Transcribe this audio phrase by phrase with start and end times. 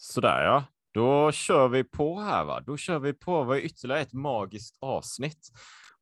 [0.00, 2.60] Sådär ja, då kör vi på här va.
[2.60, 3.44] Då kör vi på.
[3.44, 5.48] Vi ytterligare ett magiskt avsnitt.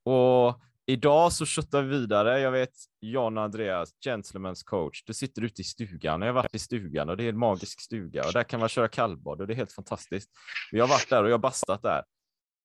[0.02, 2.40] Och idag så köttar vi vidare.
[2.40, 5.04] Jag vet Jan Andreas, Gentlemen's coach.
[5.06, 6.20] Du sitter ute i stugan.
[6.20, 8.68] Jag har varit i stugan och det är en magisk stuga och där kan man
[8.68, 10.30] köra kallbad och det är helt fantastiskt.
[10.72, 12.04] Vi har varit där och jag har bastat där.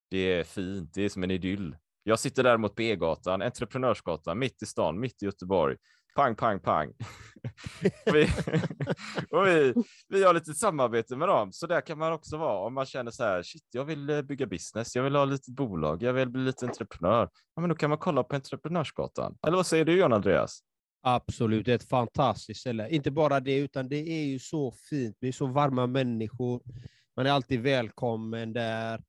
[0.09, 0.93] Det är fint.
[0.93, 1.75] Det är som en idyll.
[2.03, 5.77] Jag sitter däremot på E-gatan, Entreprenörsgatan, mitt i stan, mitt i Göteborg.
[6.15, 6.93] Pang, pang, pang.
[8.05, 8.29] vi,
[9.31, 9.73] och vi,
[10.09, 13.11] vi har lite samarbete med dem, så där kan man också vara om man känner
[13.11, 16.29] så här, shit, jag vill eh, bygga business, jag vill ha lite bolag, jag vill
[16.29, 17.29] bli lite entreprenör.
[17.55, 19.37] Ja, men då kan man kolla på Entreprenörsgatan.
[19.47, 20.59] Eller vad säger du, John Andreas?
[21.03, 22.89] Absolut, det är ett fantastiskt ställe.
[22.89, 25.17] Inte bara det, utan det är ju så fint.
[25.19, 26.61] Det är så varma människor.
[27.15, 29.01] Man är alltid välkommen där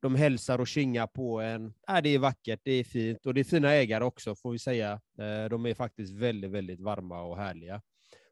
[0.00, 1.74] de hälsar och kingar på en.
[1.88, 4.58] Äh, det är vackert, det är fint och det är fina ägare också får vi
[4.58, 4.92] säga.
[4.92, 7.82] Eh, de är faktiskt väldigt, väldigt varma och härliga.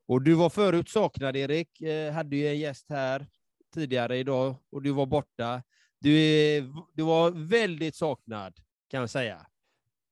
[0.08, 3.26] Och du var förut saknad Erik, eh, hade ju en gäst här
[3.74, 5.62] tidigare idag och du var borta.
[6.00, 8.54] Du, är, du var väldigt saknad
[8.90, 9.46] kan jag säga.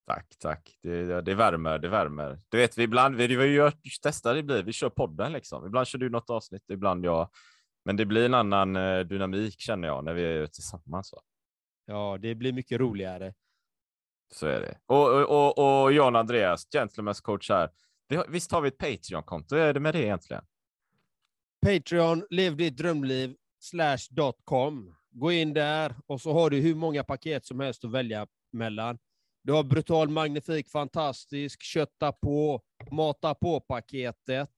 [0.07, 0.79] Tack, tack.
[0.83, 2.41] Det, det värmer, det värmer.
[2.49, 5.67] Du vet, vi ibland, vi, vi gör, testar det blir, vi kör podden liksom.
[5.67, 7.29] Ibland kör du något avsnitt, ibland jag.
[7.85, 11.13] Men det blir en annan eh, dynamik känner jag när vi är tillsammans.
[11.13, 11.19] Va?
[11.87, 13.35] Ja, det blir mycket roligare.
[14.33, 14.79] Så är det.
[14.87, 17.71] Och, och, och, och John Andreas, Gentlemen's coach här.
[18.29, 19.57] Visst har vi ett Patreon-konto?
[19.57, 20.45] Hur är det med det egentligen?
[21.67, 24.95] Patreon, lev ditt drömliv, slash.com.
[25.11, 28.99] Gå in där och så har du hur många paket som helst att välja mellan.
[29.43, 34.51] Du har brutal, magnifik, fantastisk, kötta på, mata på-paketet.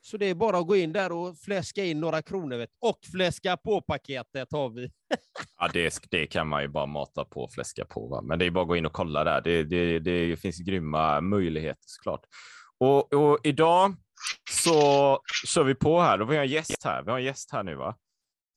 [0.00, 2.56] Så det är bara att gå in där och fläska in några kronor.
[2.56, 2.70] Vet.
[2.78, 4.82] Och fläska på-paketet har vi.
[5.60, 8.08] ja, det, det, kan man ju bara mata på och fläska på.
[8.08, 8.22] Va?
[8.22, 9.40] Men det är bara att gå in och kolla där.
[9.40, 12.20] Det, det, det finns grymma möjligheter såklart.
[12.78, 13.94] Och, och idag
[14.50, 16.18] så kör vi på här.
[16.18, 17.02] Då vi har en gäst här.
[17.02, 17.96] Vi har en gäst här nu va?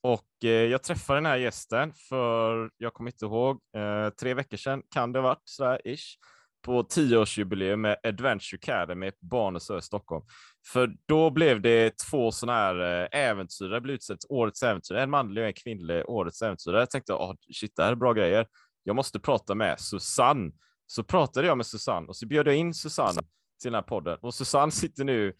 [0.03, 4.57] Och eh, jag träffade den här gästen för, jag kommer inte ihåg, eh, tre veckor
[4.57, 6.17] sedan kan det ha varit sådär ish
[6.65, 10.25] på tioårsjubileum med Adventure Academy på Barnesö i Stockholm.
[10.65, 15.41] För då blev det två sådana här eh, äventyrare blev utsett årets äventyrare, en manlig
[15.41, 16.79] och en kvinnlig årets äventyrare.
[16.79, 18.47] Jag tänkte, oh, shit, det här är bra grejer.
[18.83, 20.51] Jag måste prata med Susanne.
[20.85, 23.21] Så pratade jag med Susanne och så bjöd jag in Susanne
[23.61, 25.33] till den här podden och Susanne sitter nu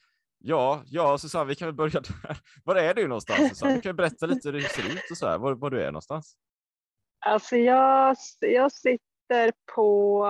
[0.45, 2.37] Ja, ja, Susanne, vi kan väl börja där.
[2.63, 3.49] Var är du någonstans?
[3.49, 3.75] Susanne?
[3.75, 5.85] Du kan berätta lite hur det ser ut och så här, var, var du är
[5.85, 6.37] någonstans.
[7.25, 10.25] Alltså, jag, jag sitter på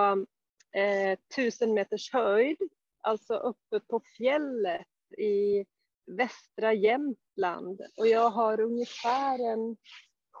[0.76, 2.56] eh, tusen meters höjd,
[3.04, 4.86] alltså uppe på fjället
[5.18, 5.64] i
[6.06, 7.80] västra Jämtland.
[7.98, 9.76] Och jag har ungefär en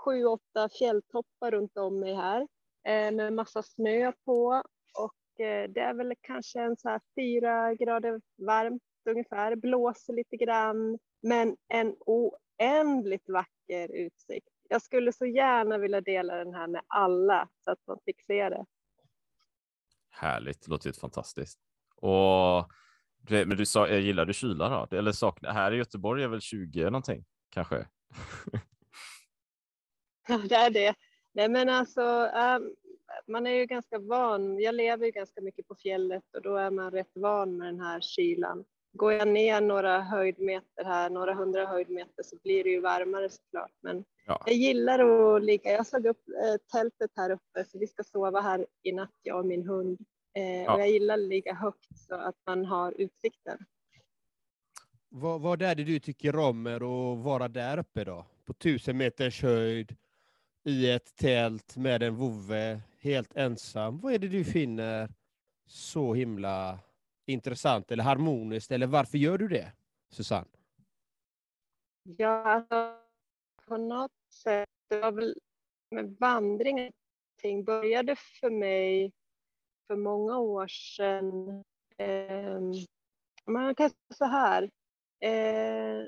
[0.04, 2.48] sju, åtta fjälltoppar runt om mig här
[2.86, 4.62] eh, med massa snö på.
[4.98, 10.36] Och eh, det är väl kanske en så här fyra grader varmt ungefär, blåser lite
[10.36, 14.48] grann, men en oändligt vacker utsikt.
[14.68, 18.48] Jag skulle så gärna vilja dela den här med alla så att man fick se
[18.48, 18.66] det.
[20.10, 21.60] Härligt, det låter ju fantastiskt.
[22.04, 22.70] Och
[23.28, 24.96] men du sa, jag gillar du kyla då?
[24.96, 27.86] Eller saknar, här i Göteborg är väl 20 någonting kanske?
[30.28, 30.94] Ja, det är det.
[31.32, 32.74] Nej, men alltså, um,
[33.26, 34.60] man är ju ganska van.
[34.60, 37.80] Jag lever ju ganska mycket på fjället och då är man rätt van med den
[37.80, 38.64] här kylan.
[38.92, 43.72] Går jag ner några höjdmeter här, några hundra höjdmeter, så blir det ju varmare såklart.
[43.82, 44.42] Men ja.
[44.46, 45.72] jag gillar att ligga.
[45.72, 49.38] Jag slog upp eh, tältet här uppe, så vi ska sova här i natt, jag
[49.38, 49.98] och min hund.
[50.36, 50.74] Eh, ja.
[50.74, 53.58] Och jag gillar att ligga högt så att man har utsikten.
[55.08, 58.26] Vad, vad är det du tycker om med att vara där uppe då?
[58.44, 59.96] På tusen meters höjd,
[60.64, 64.00] i ett tält med en vovve, helt ensam.
[64.00, 65.08] Vad är det du finner
[65.66, 66.78] så himla
[67.26, 69.72] intressant eller harmoniskt, eller varför gör du det,
[70.10, 70.48] Susanne?
[72.02, 72.96] Ja, alltså,
[73.66, 75.34] på något sätt, det var väl
[75.90, 76.92] med vandringen,
[77.64, 79.12] började för mig
[79.86, 81.64] för många år sedan.
[81.96, 82.60] Eh,
[83.46, 84.70] man kan säga så här.
[85.20, 86.06] Eh,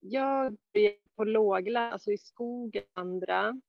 [0.00, 3.60] jag började på lågland, alltså i skogen andra.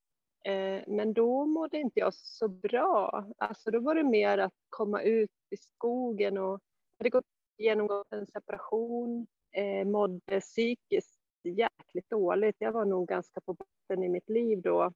[0.44, 3.26] Eh, men då mådde inte jag så bra.
[3.38, 6.60] Alltså då var det mer att komma ut i skogen och
[6.98, 7.24] jag hade gått
[7.56, 12.56] igenom en separation, eh, mådde psykiskt jäkligt dåligt.
[12.58, 14.92] Jag var nog ganska på botten i mitt liv då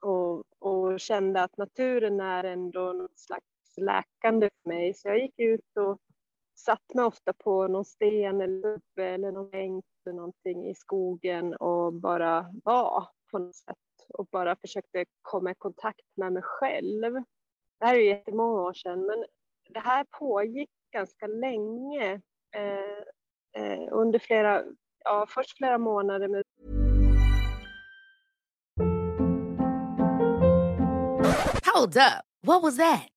[0.00, 3.46] och, och kände att naturen är ändå något slags
[3.80, 4.94] läkande för mig.
[4.94, 5.98] Så jag gick ut och
[6.58, 11.54] satt mig ofta på någon sten eller uppe eller någon bänk eller någonting i skogen
[11.54, 13.76] och bara var på något sätt
[14.08, 17.12] och bara försökte komma i kontakt med mig själv.
[17.78, 19.24] Det här är ju jättemånga år sedan, men
[19.68, 22.20] det här pågick ganska länge
[22.56, 24.64] eh, eh, under flera,
[25.04, 26.28] ja, först flera månader.
[26.28, 26.42] Med...
[31.74, 32.24] Hold up.
[32.42, 33.15] What was that?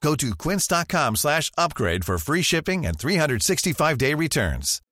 [0.00, 4.82] Go to quince.com slash upgrade for free shipping and 365-day returns.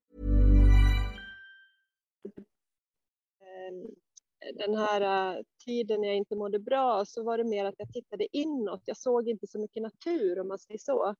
[3.41, 3.87] Ehm,
[4.55, 8.37] den här äh, tiden jag inte mådde bra så var det mer att jag tittade
[8.37, 8.83] inåt.
[8.85, 11.15] Jag såg inte så mycket natur om man säger så.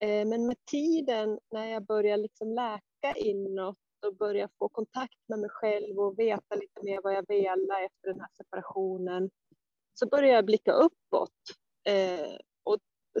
[0.00, 3.76] Ehm, men med tiden när jag började liksom läka inåt
[4.06, 8.08] och började få kontakt med mig själv och veta lite mer vad jag ville efter
[8.08, 9.30] den här separationen
[9.94, 11.30] så började jag blicka uppåt
[11.84, 12.38] ehm,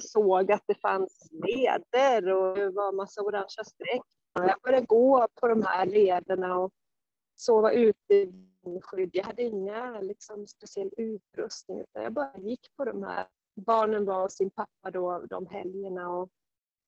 [0.00, 4.02] såg att det fanns leder och det var massa orangea streck.
[4.32, 6.72] Jag började gå på de här lederna och
[7.36, 8.32] sova ute i
[8.64, 9.10] vindskydd.
[9.12, 13.26] Jag hade inga liksom, speciell utrustning utan jag bara gick på de här.
[13.56, 16.28] Barnen var hos sin pappa då de helgerna och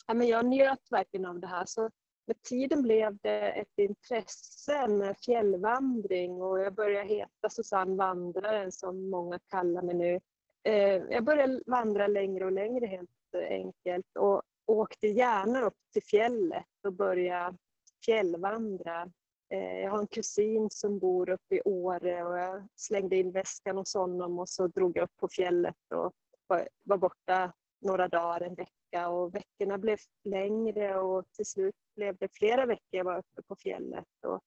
[0.06, 1.64] ja, men jag njöt verkligen av det här.
[1.66, 1.90] Så
[2.26, 9.10] med tiden blev det ett intresse med fjällvandring och jag började heta Susanne Vandraren som
[9.10, 10.20] många kallar mig nu.
[10.64, 13.10] Eh, Jag började vandra längre och längre helt
[13.48, 17.56] enkelt och åkte gärna upp till fjället och började
[18.04, 19.10] fjällvandra.
[19.50, 23.76] Eh, Jag har en kusin som bor uppe i Åre och jag slängde in väskan
[23.76, 26.12] hos honom och så drog jag upp på fjället och
[26.46, 32.16] var- var borta några dagar, en vecka och veckorna blev längre och till slut blev
[32.16, 34.06] det flera veckor jag var uppe på fjället.
[34.26, 34.40] Och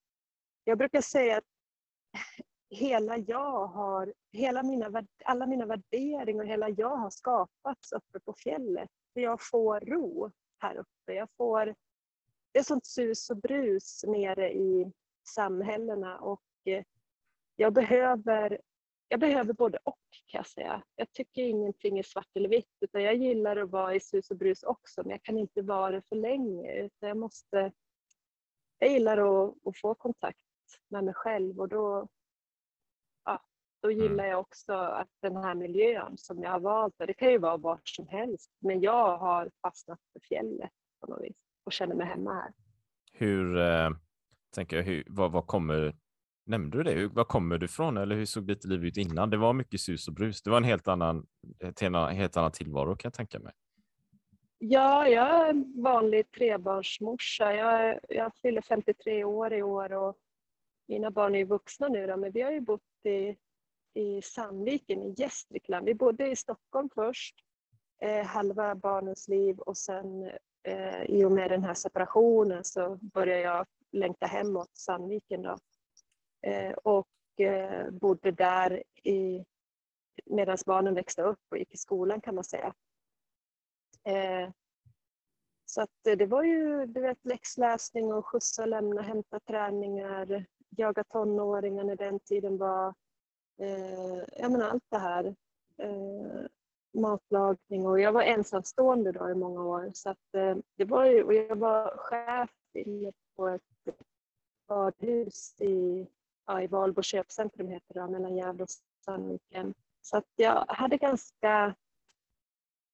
[0.64, 1.44] jag brukar säga att
[2.74, 8.34] hela jag har, hela mina, alla mina värderingar och hela jag har skapats uppe på
[8.34, 8.90] fjället.
[9.14, 11.14] För jag får ro här uppe.
[11.14, 11.76] Jag får,
[12.52, 14.92] det är sånt sus och brus nere i
[15.28, 16.84] samhällena och eh,
[17.56, 18.62] jag behöver,
[19.08, 20.84] jag behöver både och kan jag säga.
[20.96, 24.38] Jag tycker ingenting är svart eller vitt utan jag gillar att vara i sus och
[24.38, 27.72] brus också men jag kan inte vara det för länge utan jag måste,
[28.80, 30.40] jag gillar att, att få kontakt
[30.88, 32.08] med mig själv och då,
[33.84, 37.38] då gillar jag också att den här miljön som jag har valt, det kan ju
[37.38, 40.72] vara vart som helst, men jag har fastnat för fjället
[41.02, 42.52] på något vis och känner mig hemma här.
[43.14, 43.90] Hur, eh,
[44.56, 45.96] tänker jag, hur, vad, vad kommer,
[46.46, 46.92] nämnde du det?
[46.92, 49.30] Hur, var kommer du ifrån eller hur såg ditt liv ut innan?
[49.30, 50.42] Det var mycket sus och brus.
[50.44, 51.26] Det var en helt annan,
[51.60, 53.54] ett helt annan tillvaro kan jag tänka mig.
[54.58, 57.54] Ja, jag är en vanlig trebarnsmorsa.
[57.54, 60.18] Jag, är- jag fyller 53 år i år och
[60.88, 63.36] mina barn är ju vuxna nu då, men vi har ju bott i,
[63.94, 65.86] i Sandviken i Gästrikland.
[65.86, 67.36] Vi bodde i Stockholm först,
[68.02, 70.32] eh, halva barnens liv och sen
[70.64, 75.58] eh, i och med den här separationen så började jag längta hemåt Sandviken då.
[76.42, 79.46] Eh, och eh, bodde där i,
[80.26, 82.74] medan barnen växte upp och gick i skolan kan man säga.
[84.04, 84.50] Eh,
[85.66, 91.84] så att det var ju du vet, läxläsning och skjutsa, lämna, hämta träningar, jaga tonåringar
[91.84, 92.94] när den tiden var.
[93.64, 95.36] Eh, jag menar allt det här.
[95.78, 96.46] Eh,
[96.94, 99.92] matlagning och jag var ensamstående då i många år.
[99.94, 103.62] Så att, eh, det var ju, och jag var chef inne på ett
[104.68, 106.08] badhus i,
[106.46, 108.70] ja, i Valbo köpcentrum heter det, mellan Gävle och
[109.06, 109.74] Sandviken.
[110.02, 111.76] Så att jag hade ganska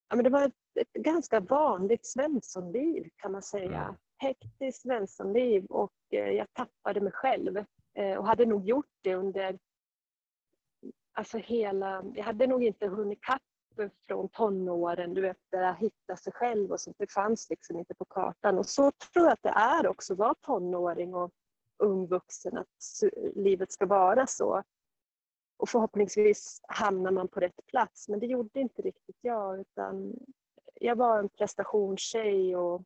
[0.09, 3.81] Ja, men det var ett, ett ganska vanligt svenssonliv kan man säga.
[3.81, 3.95] Mm.
[4.17, 7.57] Hektiskt svenssonliv och eh, jag tappade mig själv.
[7.93, 9.59] Eh, och hade nog gjort det under
[11.13, 12.03] alltså hela...
[12.15, 13.41] Jag hade nog inte hunnit kapp
[14.07, 16.97] från tonåren, du vet, där att hitta sig själv och sånt.
[16.99, 18.57] Det fanns liksom inte på kartan.
[18.57, 21.31] Och så tror jag att det är också att vara tonåring och
[21.77, 23.01] ung vuxen att
[23.35, 24.63] livet ska vara så.
[25.57, 29.59] Och förhoppningsvis hamnar man på rätt plats, men det gjorde inte riktigt jag.
[29.59, 30.13] Utan
[30.75, 32.83] jag var en prestationstjej och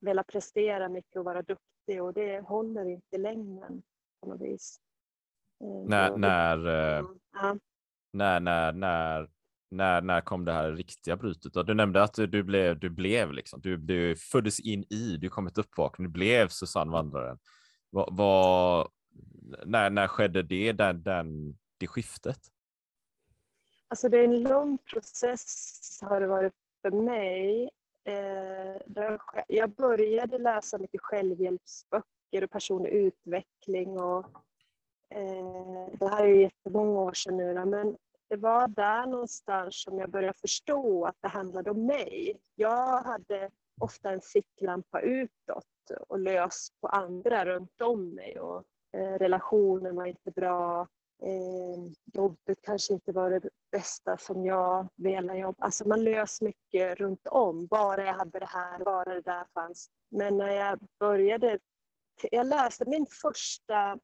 [0.00, 3.82] ville prestera mycket och vara duktig och det håller inte i längden
[4.20, 4.80] på något vis.
[5.62, 7.04] Eh, när, när, eh,
[8.12, 9.28] när, när, när,
[9.70, 11.66] när, när kom det här riktiga brytet?
[11.66, 15.46] Du nämnde att du blev, du blev liksom, du, du föddes in i, du kom
[15.46, 17.38] ett uppvaknande, du blev Susanne Vandraren.
[17.90, 18.88] Vad, vad,
[19.64, 22.38] när, när skedde det, den, den, det skiftet?
[23.88, 26.52] Alltså det är en lång process har det varit
[26.82, 27.70] för mig.
[28.04, 29.04] Eh,
[29.48, 33.88] jag började läsa mycket självhjälpsböcker och personlig utveckling.
[33.88, 34.26] Och,
[35.14, 37.96] Eh, det här är ju jättemånga år sedan nu, men
[38.28, 42.40] det var där någonstans som jag började förstå att det handlade om mig.
[42.54, 43.50] Jag hade
[43.80, 45.64] ofta en ficklampa utåt
[46.08, 48.40] och lös på andra runt om mig.
[48.40, 50.88] Och, eh, relationen var inte bra.
[51.22, 55.64] Eh, jobbet kanske inte var det bästa som jag velat jobba.
[55.64, 57.66] Alltså man lös mycket runt om.
[57.66, 59.90] Bara jag hade det här, bara det där fanns.
[60.10, 61.58] Men när jag började...
[62.30, 63.98] Jag läste min första,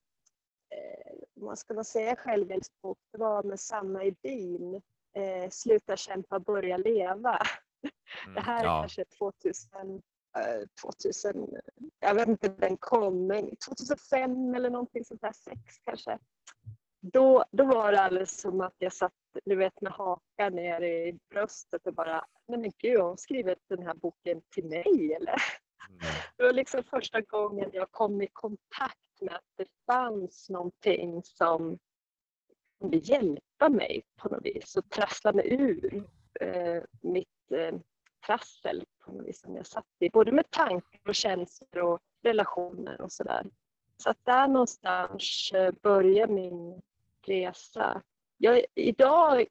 [0.71, 2.99] eh, vad ska man säga, självhjälpsbok.
[3.13, 4.83] Det var med Sanna Edin.
[5.17, 7.39] Eh, Sluta kämpa, börja leva.
[8.23, 8.81] Mm, det här är ja.
[8.81, 10.03] kanske 2000
[10.83, 11.61] 2000, eh,
[12.01, 16.19] jag vet inte när den kom, men 2005 eller någonting sånt där, sex kanske.
[17.01, 19.13] Då, då var det alldeles som att jag satt
[19.45, 23.59] du vet, med hakan ner i bröstet och bara, nej men gud, har hon skrivit
[23.69, 25.43] den här boken till mig eller?
[25.89, 26.01] Mm.
[26.37, 31.79] Det var liksom första gången jag kom i kontakt med att det fanns någonting som
[32.81, 36.05] kunde hjälpa mig på något vis och trassla mig ur
[36.41, 37.79] eh, mitt eh,
[38.27, 40.11] trassel på något vis som jag satt i.
[40.11, 43.47] Både med tankar och känslor och relationer och sådär.
[43.97, 46.83] Så att där någonstans eh, börjar min
[47.27, 48.03] resa.
[48.37, 49.47] Jag, idag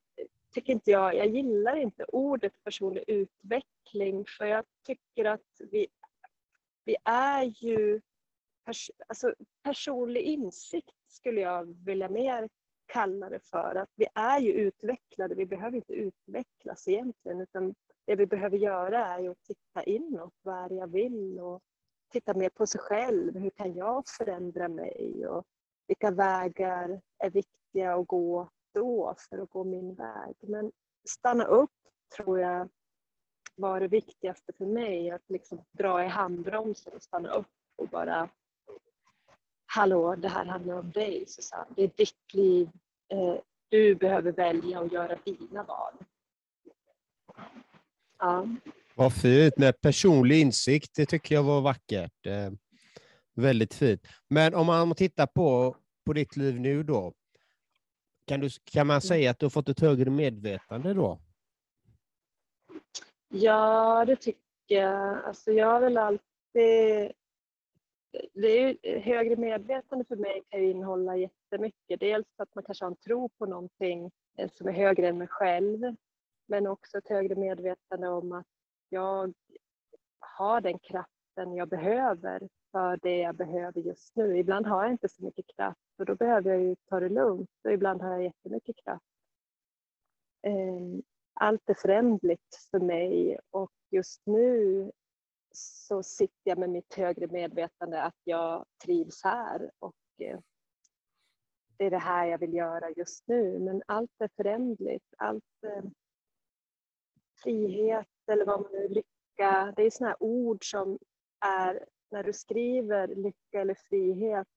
[0.53, 5.88] tycker inte jag, jag gillar inte ordet personlig utveckling för jag tycker att vi,
[6.86, 8.01] vi är ju,
[8.67, 9.33] pers, alltså
[9.63, 12.50] personlig insikt skulle jag vilja mer
[12.86, 13.75] kalla det för.
[13.75, 19.05] Att vi är ju utvecklade, vi behöver inte utvecklas egentligen utan det vi behöver göra
[19.05, 21.62] är ju att titta inåt, vad är det jag vill och
[22.12, 23.38] titta mer på sig själv.
[23.38, 25.45] Hur kan jag förändra mig och
[25.88, 30.36] vilka vägar är viktiga att gå då för att gå min väg.
[30.39, 30.71] Men
[31.09, 31.71] stanna upp
[32.17, 32.69] tror jag
[33.55, 38.29] var det viktigaste för mig, att liksom dra i handbromsen och stanna upp och bara
[39.69, 41.65] Hallå, det här handlar om dig Susanne.
[41.75, 42.69] Det är ditt liv.
[43.12, 43.36] Eh,
[43.69, 45.93] du behöver välja och göra dina val.
[48.19, 48.47] Ja.
[48.95, 50.95] Vad fint med personlig insikt.
[50.95, 52.25] Det tycker jag var vackert.
[52.25, 52.51] Eh,
[53.36, 54.01] väldigt fint.
[54.27, 57.13] Men om man tittar på, på ditt liv nu då.
[58.27, 61.19] Kan, du, kan man säga att du har fått ett högre medvetande då?
[63.29, 65.25] Ja, det tycker jag.
[65.25, 67.12] Alltså jag har väl alltid...
[68.33, 72.00] Det är högre medvetande för mig kan ju innehålla jättemycket.
[72.00, 75.27] Dels att man kanske har en tro på någonting eh, som är högre än mig
[75.27, 75.95] själv.
[76.47, 78.47] Men också ett högre medvetande om att
[78.89, 79.33] jag
[80.19, 84.38] har den kraften jag behöver för det jag behöver just nu.
[84.38, 87.50] Ibland har jag inte så mycket kraft och då behöver jag ju ta det lugnt
[87.63, 89.05] och ibland har jag jättemycket kraft.
[90.41, 91.01] Eh,
[91.33, 94.91] allt är förändligt för mig och just nu
[95.57, 100.39] så sitter jag med mitt högre medvetande att jag trivs här och eh,
[101.77, 103.59] det är det här jag vill göra just nu.
[103.59, 105.13] Men allt är förändligt.
[105.17, 105.83] Allt, eh,
[107.43, 109.73] frihet eller vad man nu lycka.
[109.75, 110.99] Det är sådana här ord som
[111.45, 114.47] är, när du skriver lycka eller frihet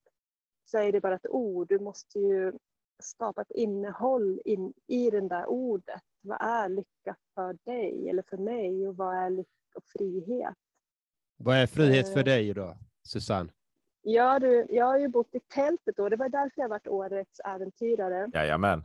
[0.64, 1.68] så är det bara ett ord.
[1.68, 2.52] Du måste ju
[3.02, 6.02] skapa ett innehåll in, i det där ordet.
[6.20, 10.56] Vad är lycka för dig eller för mig och vad är lycka och frihet?
[11.44, 12.24] Vad är frihet för eh.
[12.24, 13.52] dig då, Susanne?
[14.02, 16.08] Ja, du, jag har ju bott i tältet då.
[16.08, 18.30] Det var därför jag varit årets äventyrare.
[18.34, 18.84] Jajamän.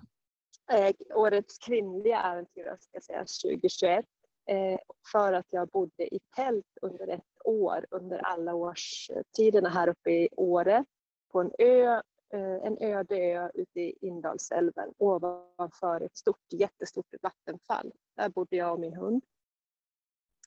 [0.71, 4.05] Eh, årets kvinnliga äventyrare ska jag säga, 2021.
[4.50, 4.79] Eh,
[5.12, 10.29] för att jag bodde i tält under ett år under alla årstiderna här uppe i
[10.38, 10.85] Åre
[11.31, 12.01] på en ö,
[12.33, 17.91] eh, en öde ö ute i Indalsälven ovanför ett stort, jättestort vattenfall.
[18.17, 19.24] Där bodde jag och min hund.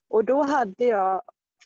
[0.07, 1.21] Och då hade jag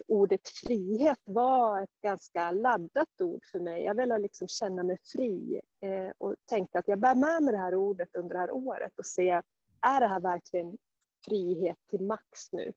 [0.07, 3.83] ordet frihet var ett ganska laddat ord för mig.
[3.83, 7.60] Jag ville liksom känna mig fri eh, och tänkte att jag bär med mig det
[7.60, 9.41] här ordet under det här året och se,
[9.81, 10.77] är det här verkligen
[11.25, 12.74] frihet till max nu?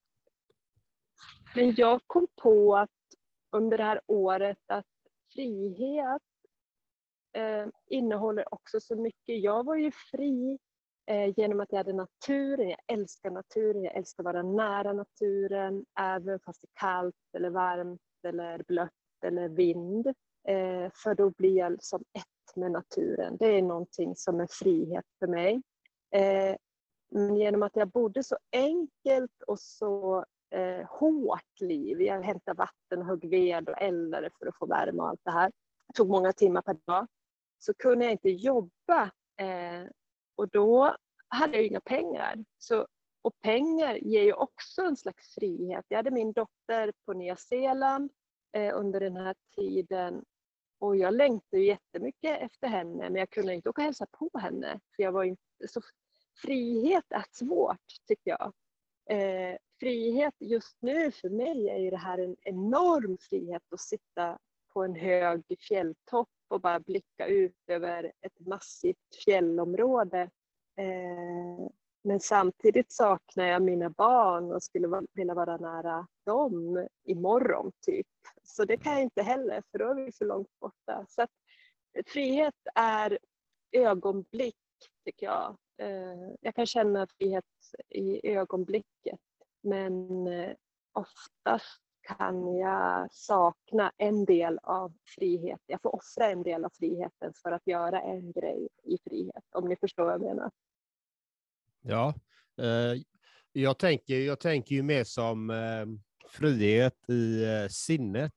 [1.55, 2.89] Men jag kom på att
[3.51, 4.85] under det här året att
[5.33, 6.21] frihet
[7.33, 9.43] eh, innehåller också så mycket.
[9.43, 10.59] Jag var ju fri
[11.09, 12.69] Eh, genom att jag hade naturen.
[12.69, 13.83] Jag älskar naturen.
[13.83, 18.91] Jag älskar att vara nära naturen, även fast det är kallt eller varmt eller blött
[19.25, 20.07] eller vind.
[20.47, 23.37] Eh, för då blir jag som ett med naturen.
[23.37, 25.61] Det är någonting som är frihet för mig.
[26.11, 26.55] Eh,
[27.11, 32.01] men genom att jag bodde så enkelt och så eh, hårt liv.
[32.01, 35.51] Jag hämtade vatten, högg ved och eldade för att få värme och allt det här.
[35.87, 37.07] Det tog många timmar per dag.
[37.59, 39.03] Så kunde jag inte jobba
[39.39, 39.83] eh,
[40.37, 40.95] och då
[41.27, 42.45] hade jag inga pengar.
[42.57, 42.87] Så,
[43.21, 45.85] och pengar ger ju också en slags frihet.
[45.87, 48.11] Jag hade min dotter på Nya Zeeland
[48.53, 50.23] eh, under den här tiden
[50.79, 54.79] och jag längtade jättemycket efter henne men jag kunde inte åka och hälsa på henne.
[54.95, 55.81] För jag var inte så...
[56.41, 58.53] Frihet är svårt tycker jag.
[59.09, 64.39] Eh, frihet just nu för mig är ju det här en enorm frihet att sitta
[64.73, 70.21] på en hög fjälltopp och bara blicka ut över ett massivt fjällområde.
[70.77, 71.69] Eh,
[72.03, 78.07] men samtidigt saknar jag mina barn och skulle vilja vara nära dem imorgon typ.
[78.43, 81.05] Så det kan jag inte heller för då är vi för långt borta.
[81.09, 81.29] Så att,
[82.07, 83.19] frihet är
[83.71, 84.55] ögonblick
[85.05, 85.57] tycker jag.
[85.77, 87.45] Eh, jag kan känna frihet
[87.89, 89.19] i ögonblicket
[89.61, 90.55] men eh,
[90.93, 95.59] oftast kan jag sakna en del av frihet.
[95.65, 99.69] Jag får offra en del av friheten för att göra en grej i frihet, om
[99.69, 100.51] ni förstår vad jag menar.
[101.81, 102.13] Ja,
[102.57, 103.01] eh,
[103.51, 105.85] jag, tänker, jag tänker ju mer som eh,
[106.29, 108.33] frihet i eh, sinnet.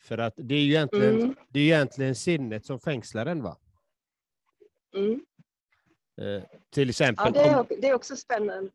[0.00, 1.34] För att det är ju egentligen, mm.
[1.48, 3.56] det är egentligen sinnet som fängslar en, va?
[4.94, 5.20] Mm.
[6.16, 7.32] Eh, till exempel...
[7.34, 8.70] Ja, det är, det är också spännande.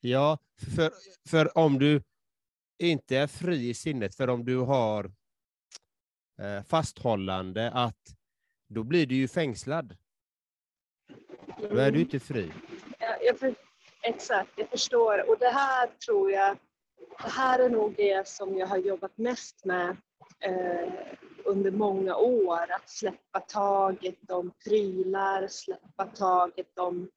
[0.00, 0.38] Ja,
[0.76, 0.92] för,
[1.28, 2.02] för om du
[2.86, 5.04] inte är fri i sinnet, för om du har
[6.38, 8.16] eh, fasthållande, att
[8.68, 9.96] då blir du ju fängslad.
[11.70, 12.52] Då är du inte fri.
[12.98, 13.54] Ja, jag för,
[14.02, 15.30] exakt, jag förstår.
[15.30, 16.56] Och det här tror jag,
[17.22, 19.96] det här är nog det som jag har jobbat mest med
[20.40, 20.92] eh,
[21.44, 22.72] under många år.
[22.72, 27.10] Att släppa taget om prylar, släppa taget om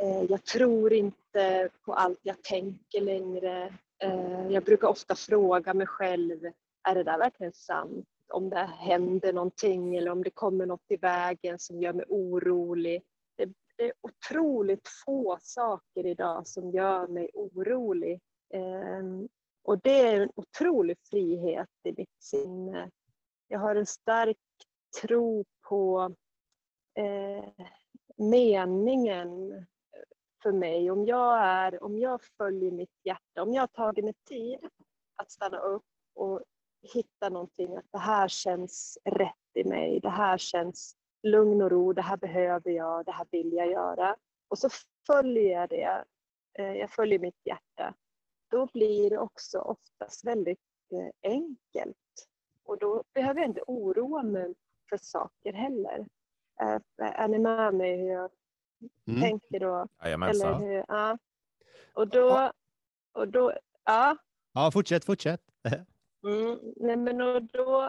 [0.00, 3.78] eh, jag tror inte på allt jag tänker längre.
[4.02, 6.44] Eh, jag brukar ofta fråga mig själv,
[6.88, 8.08] är det där verkligen sant?
[8.32, 13.02] Om det händer någonting eller om det kommer något i vägen som gör mig orolig.
[13.36, 18.20] Det, det är otroligt få saker idag som gör mig orolig.
[18.54, 19.28] Ehm,
[19.62, 22.90] och det är en otrolig frihet i mitt sinne.
[23.48, 24.36] Jag har en stark
[25.02, 26.14] tro på
[26.98, 27.64] eh,
[28.16, 29.66] meningen
[30.42, 30.90] för mig.
[30.90, 34.58] Om jag, är, om jag följer mitt hjärta, om jag har tagit mig tid
[35.16, 36.42] att stanna upp och
[36.94, 41.92] hitta någonting, att det här känns rätt i mig, det här känns lugn och ro,
[41.92, 44.16] det här behöver jag, det här vill jag göra.
[44.48, 44.68] Och så
[45.06, 46.04] följer jag det,
[46.58, 47.94] eh, jag följer mitt hjärta.
[48.50, 50.60] Då blir det också oftast väldigt
[50.92, 51.96] eh, enkelt.
[52.64, 54.54] Och då behöver jag inte oroa mig
[54.88, 56.06] för saker heller.
[56.60, 58.30] Eh, är ni med mig hur jag
[59.08, 59.20] mm.
[59.20, 59.86] tänker då.
[60.02, 60.62] Jajamensan.
[60.62, 60.84] Eller hur?
[60.88, 61.18] Ja.
[61.94, 62.52] Och då,
[63.12, 63.52] och då,
[63.84, 64.16] ja.
[64.52, 65.40] Ja, fortsätt, fortsätt.
[66.26, 67.84] mm, nej men och då,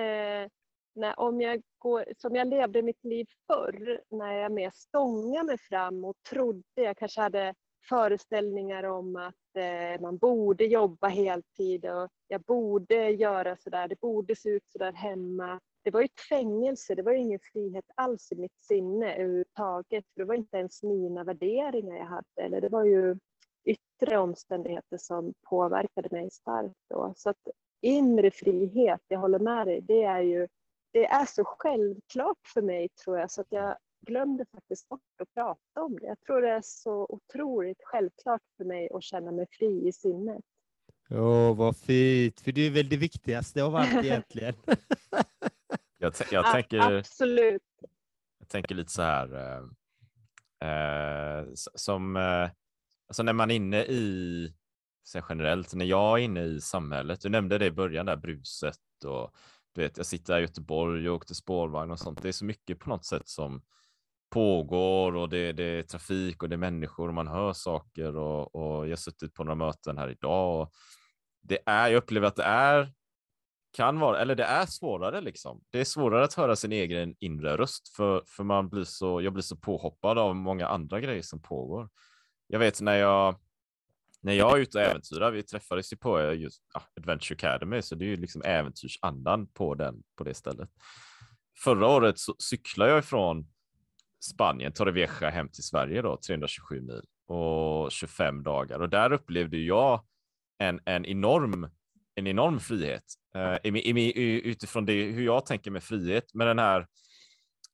[0.00, 0.48] eh,
[0.94, 5.58] när, om jag går, som jag levde mitt liv förr, när jag mer stångade mig
[5.58, 7.54] fram och trodde, jag kanske hade
[7.88, 14.36] föreställningar om att eh, man borde jobba heltid och jag borde göra sådär, det borde
[14.36, 18.62] se ut sådär hemma det var ett fängelse, det var ingen frihet alls i mitt
[18.62, 20.04] sinne överhuvudtaget.
[20.16, 23.16] Det var inte ens mina värderingar jag hade, eller det var ju
[23.64, 27.12] yttre omständigheter som påverkade mig starkt då.
[27.16, 27.48] Så att
[27.80, 30.48] inre frihet, jag håller med dig, det är ju
[30.92, 35.34] det är så självklart för mig tror jag så att jag glömde faktiskt bort att
[35.34, 36.06] prata om det.
[36.06, 40.44] Jag tror det är så otroligt självklart för mig att känna mig fri i sinnet.
[41.10, 44.54] Åh, oh, vad fint, för det är väl det viktigaste av allt egentligen.
[46.02, 47.62] Jag, jag ja, tänker, absolut.
[48.38, 49.34] Jag tänker lite så här,
[50.60, 52.50] eh, eh som eh,
[53.08, 54.54] alltså när man är inne i,
[55.02, 58.78] så generellt, när jag är inne i samhället, du nämnde det i början där bruset
[59.04, 59.34] och
[59.74, 62.22] du vet, jag sitter här i Göteborg och åkte spårvagn och sånt.
[62.22, 63.62] Det är så mycket på något sätt som
[64.30, 68.54] pågår och det, det är trafik och det är människor och man hör saker och,
[68.54, 70.60] och jag har suttit på några möten här idag.
[70.60, 70.72] Och
[71.42, 72.92] det är, jag upplever att det är
[73.72, 75.64] kan vara, eller det är svårare liksom.
[75.70, 79.32] Det är svårare att höra sin egen inre röst för, för man blir så, jag
[79.32, 81.88] blir så påhoppad av många andra grejer som pågår.
[82.46, 83.36] Jag vet när jag,
[84.20, 87.82] när jag är ute och äventyrar, vi träffades ju på eh, just ja, Adventure Academy,
[87.82, 90.70] så det är ju liksom äventyrsandan på, den, på det stället.
[91.64, 93.48] Förra året så cyklade jag ifrån
[94.32, 98.80] Spanien, Torrevieja, hem till Sverige då, 327 mil och 25 dagar.
[98.80, 100.04] Och där upplevde jag
[100.58, 101.70] en, en enorm
[102.14, 103.04] en enorm frihet
[103.36, 106.86] uh, i, i, utifrån det, hur jag tänker med frihet, med den här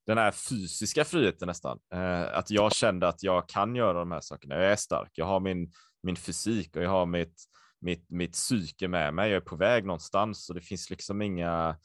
[0.06, 1.78] den här fysiska friheten nästan.
[1.94, 4.54] Uh, att jag kände att jag kan göra de här sakerna.
[4.54, 5.10] Jag är stark.
[5.14, 5.72] Jag har min,
[6.02, 7.34] min fysik och jag har mitt,
[7.80, 9.30] mitt, mitt psyke med mig.
[9.30, 11.76] Jag är på väg någonstans och det finns liksom inga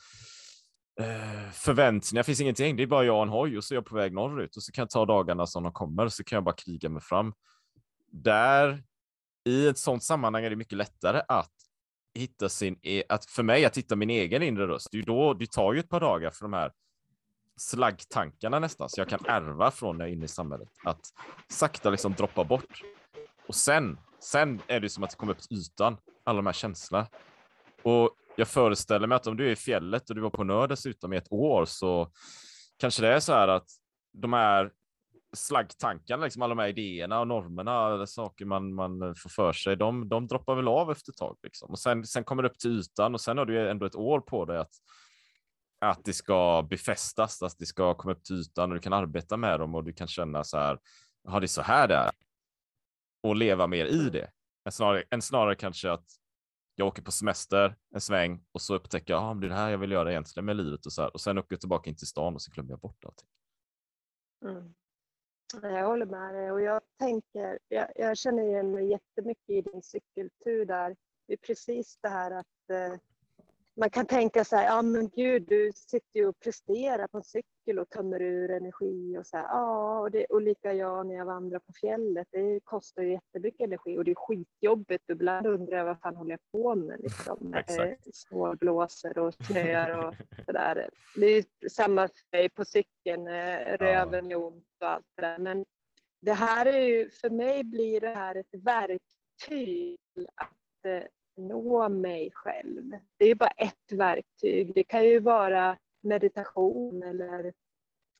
[0.99, 2.23] eh, förväntningar.
[2.23, 2.75] Det finns ingenting.
[2.75, 4.63] Det är bara jag och en hoj och så är jag på väg norrut och
[4.63, 7.33] så kan jag ta dagarna som de kommer så kan jag bara kriga mig fram.
[8.11, 8.83] Där
[9.45, 11.51] i ett sådant sammanhang är det mycket lättare att
[12.15, 14.87] hitta sin, e, att för mig att hitta min egen inre röst.
[14.91, 16.71] Det, är då, det tar ju ett par dagar för de här
[17.57, 20.69] slaggtankarna nästan, så jag kan ärva från när jag är inne i samhället.
[20.83, 21.01] Att
[21.49, 22.81] sakta liksom droppa bort.
[23.47, 26.53] Och sen, sen är det som att det kommer upp till ytan, alla de här
[26.53, 27.07] känslorna.
[27.83, 30.67] Och jag föreställer mig att om du är i fjället och du var på Nör
[30.67, 32.11] dessutom i ett år så
[32.77, 33.67] kanske det är så här att
[34.13, 34.71] de här
[35.33, 40.09] slaggtankarna, liksom alla de här idéerna och normerna, saker man, man får för sig, de,
[40.09, 41.37] de droppar väl av efter ett tag.
[41.43, 41.71] Liksom.
[41.71, 44.19] Och sen, sen kommer det upp till ytan och sen har du ändå ett år
[44.19, 44.73] på dig att,
[45.81, 49.37] att det ska befästas, att det ska komma upp till ytan och du kan arbeta
[49.37, 50.79] med dem och du kan känna så här,
[51.27, 52.11] har det så här det är?
[53.23, 54.31] Och leva mer i det.
[54.65, 56.05] Än snarare, än snarare kanske att
[56.75, 59.69] jag åker på semester en sväng och så upptäcker jag, ah, det är det här
[59.69, 61.13] jag vill göra egentligen med livet och så här.
[61.13, 63.27] Och sen åker jag tillbaka in till stan och så glömmer jag bort allting.
[64.45, 64.73] Mm.
[65.61, 69.81] Jag håller med dig och jag tänker, jag, jag, känner igen mig jättemycket i din
[69.81, 70.95] cykeltur där.
[71.27, 72.99] Det är precis det här att eh,
[73.75, 77.23] man kan tänka så här, ja men gud, du sitter ju och presterar på en
[77.23, 81.15] cykel och tömmer ur energi och så här, ja, och, det, och lika jag när
[81.15, 85.09] jag vandrar på fjället, det kostar ju jättemycket energi och det är skitjobbigt.
[85.09, 87.55] Ibland undrar jag vad fan håller jag på med liksom.
[88.13, 90.89] Snålblåser och snöar och sådär.
[91.15, 95.37] Det är samma för på cykeln, eh, röven är ont och allt det där.
[95.37, 95.65] Men
[96.21, 99.99] det här är ju, för mig blir det här ett verktyg
[100.35, 101.03] att eh,
[101.35, 102.91] nå mig själv.
[103.17, 104.73] Det är bara ett verktyg.
[104.75, 107.53] Det kan ju vara meditation eller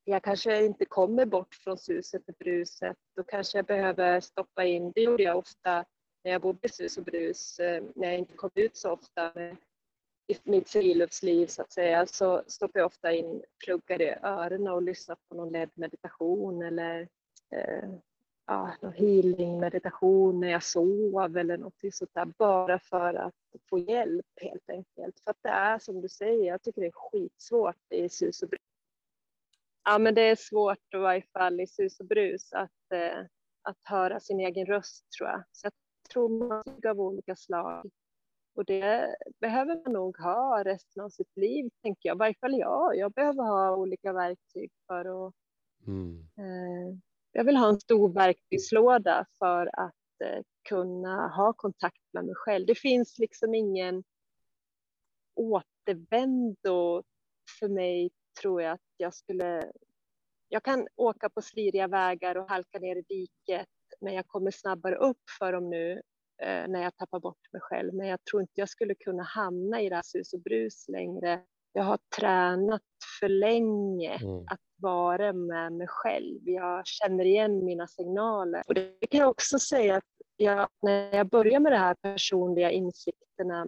[0.04, 2.98] jag kanske inte kommer bort från suset och bruset.
[3.16, 5.86] Då kanske jag behöver stoppa in, det gjorde jag ofta
[6.24, 9.32] när jag bodde i sus och brus, eh, när jag inte kom ut så ofta
[10.28, 14.82] i mitt friluftsliv så att säga, så stoppade jag ofta in pluggar i öronen och
[14.82, 17.08] lyssnade på någon ledd meditation eller
[17.56, 17.90] eh,
[18.46, 23.34] ja, någon healing meditation när jag sov eller något sånt där, bara för att
[23.70, 25.20] få hjälp helt enkelt.
[25.24, 28.50] För att det är som du säger, jag tycker det är skitsvårt i sus och
[28.50, 28.62] brus.
[29.84, 33.26] Ja, men det är svårt i varje fall i sus och brus att, eh,
[33.62, 35.44] att höra sin egen röst tror jag.
[35.52, 35.74] Så jag
[36.14, 37.92] tror man av olika slag.
[38.56, 42.16] Och det behöver man nog ha resten av sitt liv, tänker jag.
[42.16, 42.98] I varje fall jag.
[42.98, 45.34] Jag behöver ha olika verktyg för att
[45.88, 46.28] mm.
[46.38, 46.98] eh,
[47.34, 52.66] jag vill ha en stor verktygslåda för att eh, kunna ha kontakt med mig själv.
[52.66, 54.04] Det finns liksom ingen
[55.36, 57.04] återvändo
[57.60, 59.72] för mig tror jag att jag skulle.
[60.48, 63.68] Jag kan åka på sliriga vägar och halka ner i diket,
[64.02, 65.92] men jag kommer snabbare upp för dem nu
[66.42, 67.94] eh, när jag tappar bort mig själv.
[67.94, 71.44] Men jag tror inte jag skulle kunna hamna i det här sus och brus längre.
[71.74, 72.82] Jag har tränat
[73.20, 74.46] för länge mm.
[74.48, 76.40] att vara med mig själv.
[76.50, 78.64] Jag känner igen mina signaler.
[78.68, 80.04] Och det kan jag också säga att
[80.38, 83.68] jag, när jag började med de här personliga insikterna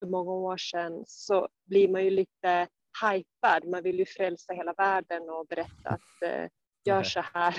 [0.00, 2.68] för många år sedan så blir man ju lite
[3.02, 3.64] hypad.
[3.64, 6.48] Man vill ju frälsa hela världen och berätta att eh,
[6.84, 7.54] gör så här,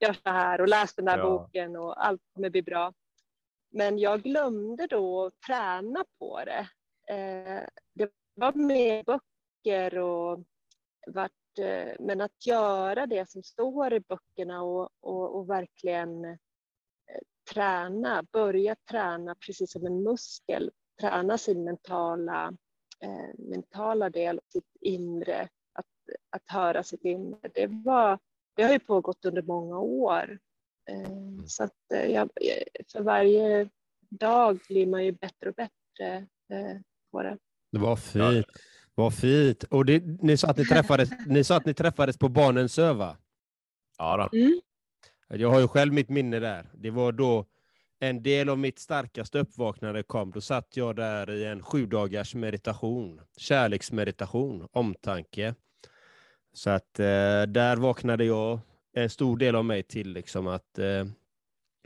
[0.00, 1.24] gör så här och läs den där ja.
[1.24, 2.92] boken och allt kommer bli bra.
[3.70, 6.68] Men jag glömde då att träna på det.
[7.14, 9.31] Eh, det var mer böcker
[9.98, 10.44] och
[11.06, 16.38] vart Eh, men att göra det som står i böckerna och, och, och verkligen eh,
[17.52, 20.70] träna, börja träna precis som en muskel,
[21.00, 22.52] träna sin mentala,
[23.00, 25.86] eh, mentala del, sitt inre, att,
[26.30, 27.50] att höra sitt inre.
[27.54, 28.18] Det, var,
[28.56, 30.38] det har ju pågått under många år.
[30.90, 32.30] Eh, så att eh, jag,
[32.92, 33.68] för varje
[34.10, 36.76] dag blir man ju bättre och bättre eh,
[37.10, 37.38] på det.
[37.72, 38.46] Det var fint.
[38.94, 39.64] Vad fint.
[39.64, 43.16] Och det, ni, sa att ni, träffades, ni sa att ni träffades på Barnens öva.
[43.98, 44.28] Ja.
[44.32, 44.38] Då.
[44.38, 44.60] Mm.
[45.28, 46.70] Jag har ju själv mitt minne där.
[46.74, 47.46] Det var då
[48.00, 50.30] en del av mitt starkaste uppvaknande kom.
[50.30, 55.54] Då satt jag där i en sju dagars meditation, kärleksmeditation, omtanke.
[56.52, 58.60] Så att eh, där vaknade jag,
[58.94, 61.04] en stor del av mig till liksom att eh,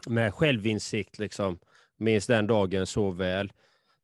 [0.07, 1.59] med självinsikt liksom
[1.97, 3.53] Minns den dagen så väl.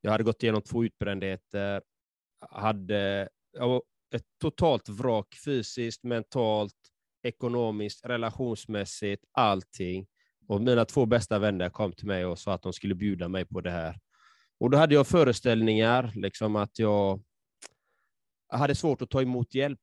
[0.00, 1.82] Jag hade gått igenom två utbrändheter,
[2.50, 3.28] hade
[4.14, 6.74] ett totalt vrak fysiskt, mentalt,
[7.22, 10.06] ekonomiskt, relationsmässigt, allting.
[10.48, 13.44] Och mina två bästa vänner kom till mig och sa att de skulle bjuda mig
[13.44, 13.98] på det här.
[14.60, 17.22] Och då hade jag föreställningar, liksom att jag,
[18.48, 19.80] hade svårt att ta emot hjälp.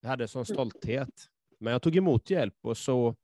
[0.00, 1.10] Jag hade sån stolthet.
[1.60, 3.16] Men jag tog emot hjälp och så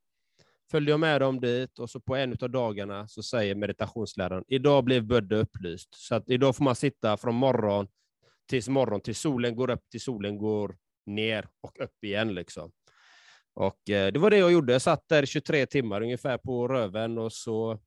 [0.70, 4.84] följde jag med dem dit och så på en av dagarna så säger meditationsläraren, idag
[4.84, 5.88] blev Bödde upplyst.
[5.94, 7.88] Så att idag får man sitta från morgon
[8.48, 10.76] tills morgon, tills solen går upp, till solen går
[11.06, 12.34] ner och upp igen.
[12.34, 12.72] Liksom.
[13.54, 14.72] Och eh, Det var det jag gjorde.
[14.72, 17.80] Jag satt där 23 timmar ungefär på röven och så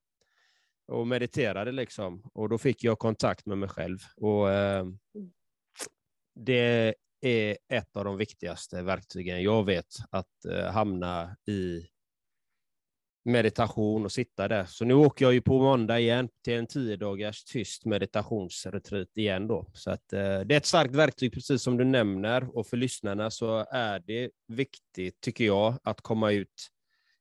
[0.87, 1.71] och mediterade.
[1.71, 2.29] Liksom.
[2.33, 3.97] Och Då fick jag kontakt med mig själv.
[4.15, 4.85] Och eh,
[6.35, 11.85] Det är ett av de viktigaste verktygen jag vet, att eh, hamna i
[13.27, 14.65] meditation och sitta där.
[14.65, 19.47] Så nu åker jag ju på måndag igen till en tio dagars tyst meditationsretreat igen
[19.47, 19.67] då.
[19.73, 23.31] Så att, eh, det är ett starkt verktyg, precis som du nämner, och för lyssnarna
[23.31, 26.67] så är det viktigt, tycker jag, att komma ut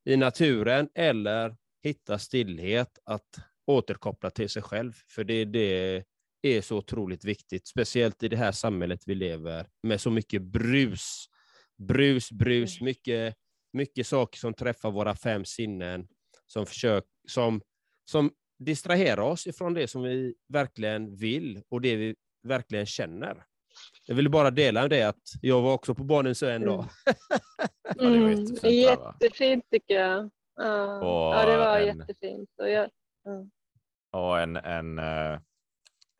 [0.04, 6.04] i naturen eller hitta stillhet, att återkoppla till sig själv, för det, det
[6.42, 11.26] är så otroligt viktigt, speciellt i det här samhället vi lever med så mycket brus.
[11.78, 12.84] Brus, brus, mm.
[12.84, 13.34] mycket
[13.76, 16.08] mycket saker som träffar våra fem sinnen,
[16.46, 17.60] som, försök, som,
[18.10, 23.44] som distraherar oss ifrån det som vi verkligen vill och det vi verkligen känner.
[24.06, 26.84] Jag ville bara dela det att jag var också på Barnens ö en dag.
[28.00, 28.24] Mm.
[28.32, 28.74] mm.
[28.74, 30.30] jättefint tycker jag.
[30.54, 32.50] Ja, ja det var en, jättefint.
[32.58, 32.90] Och jag,
[33.24, 33.46] ja.
[34.20, 35.38] Och en, en uh,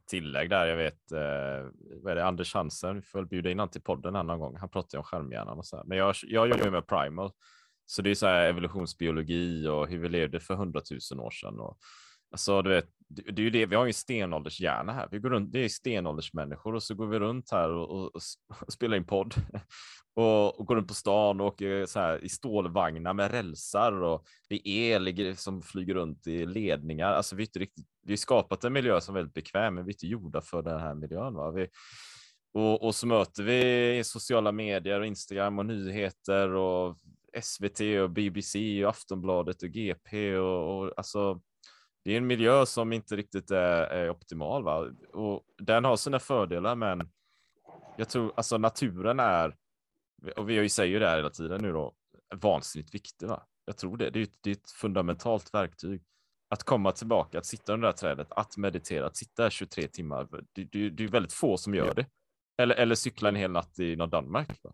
[0.07, 0.67] tillägg där.
[0.67, 1.71] Jag vet, eh,
[2.03, 4.39] vad är det, Anders Hansen, vi får väl bjuda in honom till podden en annan
[4.39, 4.57] gång.
[4.57, 5.85] Han pratar ju om skärmhjärnan och så här.
[5.85, 7.31] Men jag, jag jobbar ju med Primal
[7.87, 11.61] så det är så här evolutionsbiologi och hur vi levde för hundratusen år sedan.
[11.61, 11.79] Och,
[12.31, 15.09] alltså, du vet, det är ju det, vi har ju en stenåldershjärna här.
[15.11, 18.23] Vi går runt, det är stenåldersmänniskor och så går vi runt här och, och, och
[18.73, 19.35] spelar in podd
[20.15, 24.27] och, och, går runt på stan och åker så här i stålvagnar med rälsar och
[24.49, 27.13] det är el som flyger runt i ledningar.
[27.13, 29.91] Alltså vi, inte riktigt, vi har skapat en miljö som är väldigt bekväm, men vi
[29.91, 31.35] är inte gjorda för den här miljön.
[31.35, 31.51] Va?
[31.51, 31.69] Vi,
[32.53, 36.99] och, och så möter vi sociala medier och Instagram och nyheter och
[37.43, 41.41] SVT och BBC och Aftonbladet och GP och, och alltså
[42.07, 44.63] det är en miljö som inte riktigt är, är, optimal.
[44.63, 44.91] Va?
[45.13, 47.11] Och den har sina fördelar, men
[47.97, 49.57] jag tror alltså naturen är,
[50.37, 51.95] och vi säger ju det här hela tiden nu då,
[52.35, 53.27] vansinnigt viktig.
[53.27, 53.47] Va?
[53.65, 54.11] Jag tror det.
[54.11, 56.03] Det är, ett, det är ett fundamentalt verktyg.
[56.49, 59.89] Att komma tillbaka, att sitta under det här trädet, att meditera, att sitta här 23
[59.89, 60.29] timmar.
[60.53, 62.07] Det, det, det är väldigt få som gör det.
[62.59, 64.63] Eller, eller cykla en hel natt i norr Danmark.
[64.63, 64.73] Va?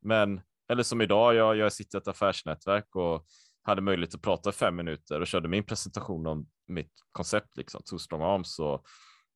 [0.00, 3.26] Men eller som idag, jag, jag sitter i ett affärsnätverk och
[3.68, 7.98] hade möjlighet att prata fem minuter och körde min presentation om mitt koncept, liksom, Two
[7.98, 8.58] Strong Arms.
[8.58, 8.84] Och,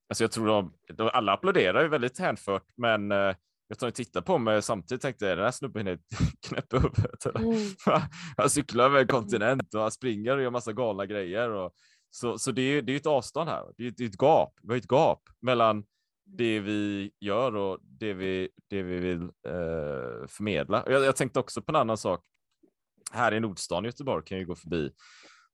[0.09, 3.35] alltså jag tror de, de alla applåderar ju väldigt hänfört, men eh,
[3.68, 5.99] jag tror de tittar på mig samtidigt tänkte jag, den här snubben är
[6.49, 7.27] knäpp i huvudet.
[7.27, 7.57] Mm.
[8.37, 11.51] han cyklar över en kontinent och han springer och gör massa galna grejer.
[11.51, 11.73] Och,
[12.11, 13.64] så, så det är ju ett avstånd här.
[13.77, 14.53] Det är, det är ett gap.
[14.62, 15.85] Vi har ett gap mellan
[16.25, 20.85] det vi gör och det vi, det vi vill eh, förmedla.
[20.87, 22.25] Jag, jag tänkte också på en annan sak.
[23.12, 24.90] Här i Nordstan i Göteborg kan jag gå förbi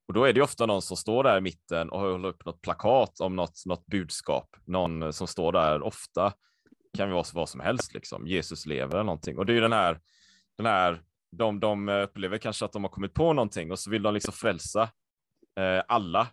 [0.09, 2.63] och då är det ofta någon som står där i mitten och håller upp något
[2.63, 4.57] plakat om något, något budskap.
[4.65, 6.33] Någon som står där ofta
[6.97, 8.27] kan vara vad som helst, liksom.
[8.27, 9.39] Jesus lever eller någonting.
[9.39, 10.01] Och det är ju den här,
[10.57, 11.03] den här
[11.37, 14.33] de, de upplever kanske att de har kommit på någonting och så vill de liksom
[14.33, 14.83] frälsa
[15.61, 16.29] eh, alla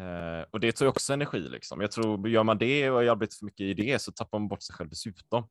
[0.00, 1.38] Eh, och det tar ju också energi.
[1.38, 1.80] Liksom.
[1.80, 4.62] Jag tror, gör man det och arbetar för mycket i det så tappar man bort
[4.62, 5.48] sig själv dessutom.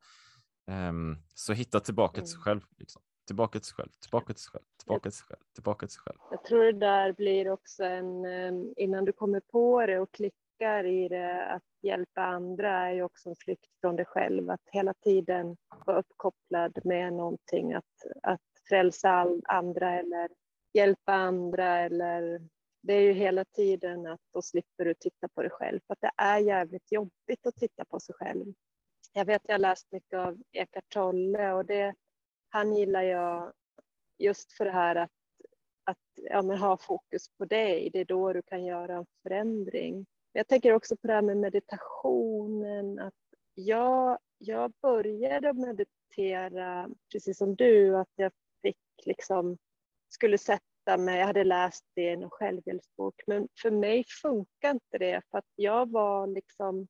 [0.71, 2.43] Um, så hitta tillbaka till sig mm.
[2.43, 2.61] själv.
[2.79, 3.01] Liksom.
[3.27, 6.01] Tillbaka till sig själv, tillbaka till sig själv, tillbaka till sig själv, tillbaka till sig
[6.01, 6.17] själv.
[6.31, 8.25] Jag tror det där blir också en,
[8.77, 13.29] innan du kommer på det och klickar i det, att hjälpa andra är ju också
[13.29, 14.49] en flykt från dig själv.
[14.49, 20.29] Att hela tiden vara uppkopplad med någonting, att, att frälsa andra eller
[20.73, 22.41] hjälpa andra eller
[22.81, 26.01] det är ju hela tiden att då slipper du titta på dig själv, för att
[26.01, 28.53] det är jävligt jobbigt att titta på sig själv.
[29.13, 31.95] Jag vet, jag har läst mycket av Eckart Tolle och det,
[32.53, 33.53] han gillar jag
[34.17, 35.11] just för det här att,
[35.83, 37.89] att ja, men ha fokus på dig.
[37.93, 40.05] Det är då du kan göra en förändring.
[40.31, 42.99] Jag tänker också på det här med meditationen.
[42.99, 43.13] Att
[43.53, 49.57] jag, jag började meditera precis som du, att jag fick liksom
[50.09, 54.97] skulle sätta mig, jag hade läst det i en självhjälpsbok, men för mig funkar inte
[54.97, 56.87] det för att jag var liksom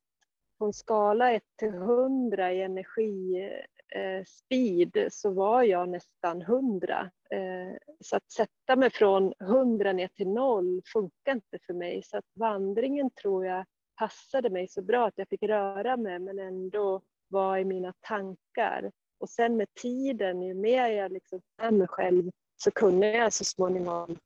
[0.58, 3.50] på en skala 1 till 100 i energi
[3.94, 7.10] Eh, speed så var jag nästan 100.
[7.30, 12.02] Eh, så att sätta mig från 100 ner till noll funkar inte för mig.
[12.02, 13.64] Så att vandringen tror jag
[13.98, 18.92] passade mig så bra att jag fick röra mig men ändå vara i mina tankar.
[19.18, 23.44] Och sen med tiden, ju mer jag liksom är mig själv så kunde jag så
[23.44, 24.18] småningom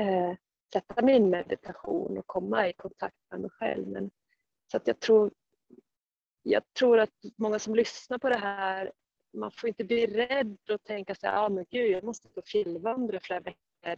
[0.00, 0.34] eh,
[0.72, 3.88] sätta mig i meditation och komma i kontakt med mig själv.
[3.88, 4.10] Men,
[4.70, 5.30] så att jag tror
[6.48, 8.92] jag tror att många som lyssnar på det här,
[9.36, 12.42] man får inte bli rädd och tänka så här, ah, men gud, jag måste gå
[12.42, 13.96] fjällvandra flera veckor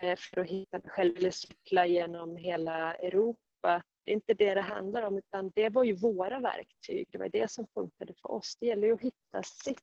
[0.00, 3.82] eh, för att hitta mig själv eller cykla genom hela Europa.
[4.04, 7.06] Det är inte det det handlar om, utan det var ju våra verktyg.
[7.10, 8.56] Det var det som funkade för oss.
[8.60, 9.82] Det gäller ju att hitta sitt,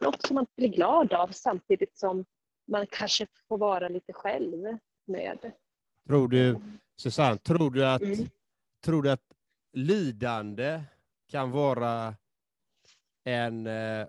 [0.00, 2.24] något som man blir glad av samtidigt som
[2.66, 5.52] man kanske får vara lite själv med.
[6.08, 6.60] Tror du,
[6.96, 8.28] Susanne, tror du att, Mm.
[8.84, 9.32] tror du att
[9.72, 10.80] lidande
[11.32, 12.14] kan vara
[13.24, 14.06] en, eh,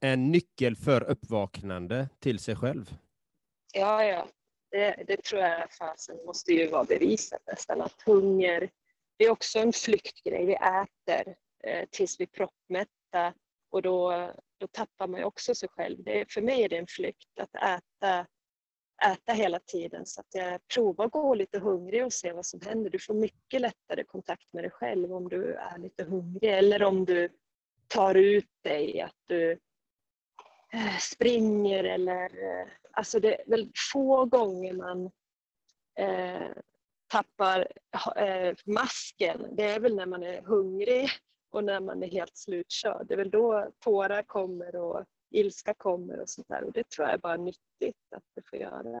[0.00, 2.94] en nyckel för uppvaknande till sig själv?
[3.74, 4.28] Ja, ja.
[4.70, 7.80] Det, det tror jag fasen måste ju vara bevisat nästan.
[7.80, 8.70] Att hunger,
[9.18, 10.46] det är också en flyktgrej.
[10.46, 13.34] Vi äter eh, tills vi är proppmätta
[13.70, 16.02] och då, då tappar man ju också sig själv.
[16.04, 18.26] Det, för mig är det en flykt att äta,
[19.04, 20.06] äta hela tiden.
[20.06, 22.90] Så att jag provar att gå lite hungrig och se vad som händer.
[22.90, 27.04] Du får mycket lättare kontakt med dig själv om du är lite hungrig eller om
[27.04, 27.28] du
[27.88, 29.52] tar ut dig, att du
[30.72, 32.24] eh, springer eller...
[32.24, 35.10] Eh, alltså det är väl få gånger man
[35.98, 36.50] eh,
[37.06, 37.68] tappar
[38.16, 39.56] eh, masken.
[39.56, 41.08] Det är väl när man är hungrig
[41.50, 43.06] och när man är helt slutkörd.
[43.06, 46.64] Det är väl då tårar kommer och ilska kommer och sånt där.
[46.64, 49.00] Och det tror jag är bara nyttigt att det får göra.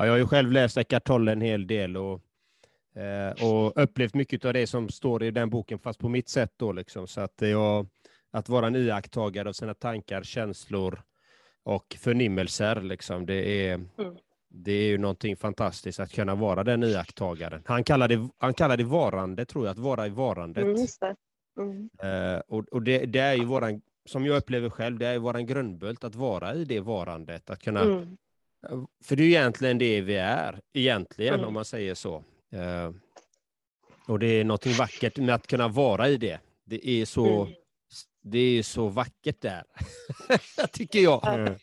[0.00, 2.20] Ja, jag har ju själv läst Eckart Tolle en hel del och,
[3.00, 6.52] eh, och upplevt mycket av det som står i den boken, fast på mitt sätt.
[6.56, 7.06] Då, liksom.
[7.06, 7.86] Så att, jag,
[8.30, 11.02] att vara en iakttagare av sina tankar, känslor
[11.62, 14.16] och förnimmelser, liksom, det, är, Mm.
[14.48, 17.62] det är ju någonting fantastiskt att kunna vara den iakttagaren.
[17.66, 20.64] Han kallar det, han kallar det varande, tror jag, att vara i varandet.
[20.64, 21.16] Mm, det.
[21.62, 21.90] Mm.
[22.02, 25.18] Eh, och och det, det är ju våran, som jag upplever själv, det är ju
[25.18, 28.16] våran grundbult att vara i det varandet, att kunna Mm.
[29.04, 31.46] För det är ju egentligen det vi är, egentligen, Mm.
[31.46, 32.24] om man säger så.
[32.52, 32.90] Eh,
[34.06, 36.38] och det är någonting vackert med att kunna vara i det.
[36.64, 37.54] Det är så, Mm.
[38.22, 39.64] det är så vackert där,
[40.72, 41.34] tycker jag.
[41.38, 41.54] Mm.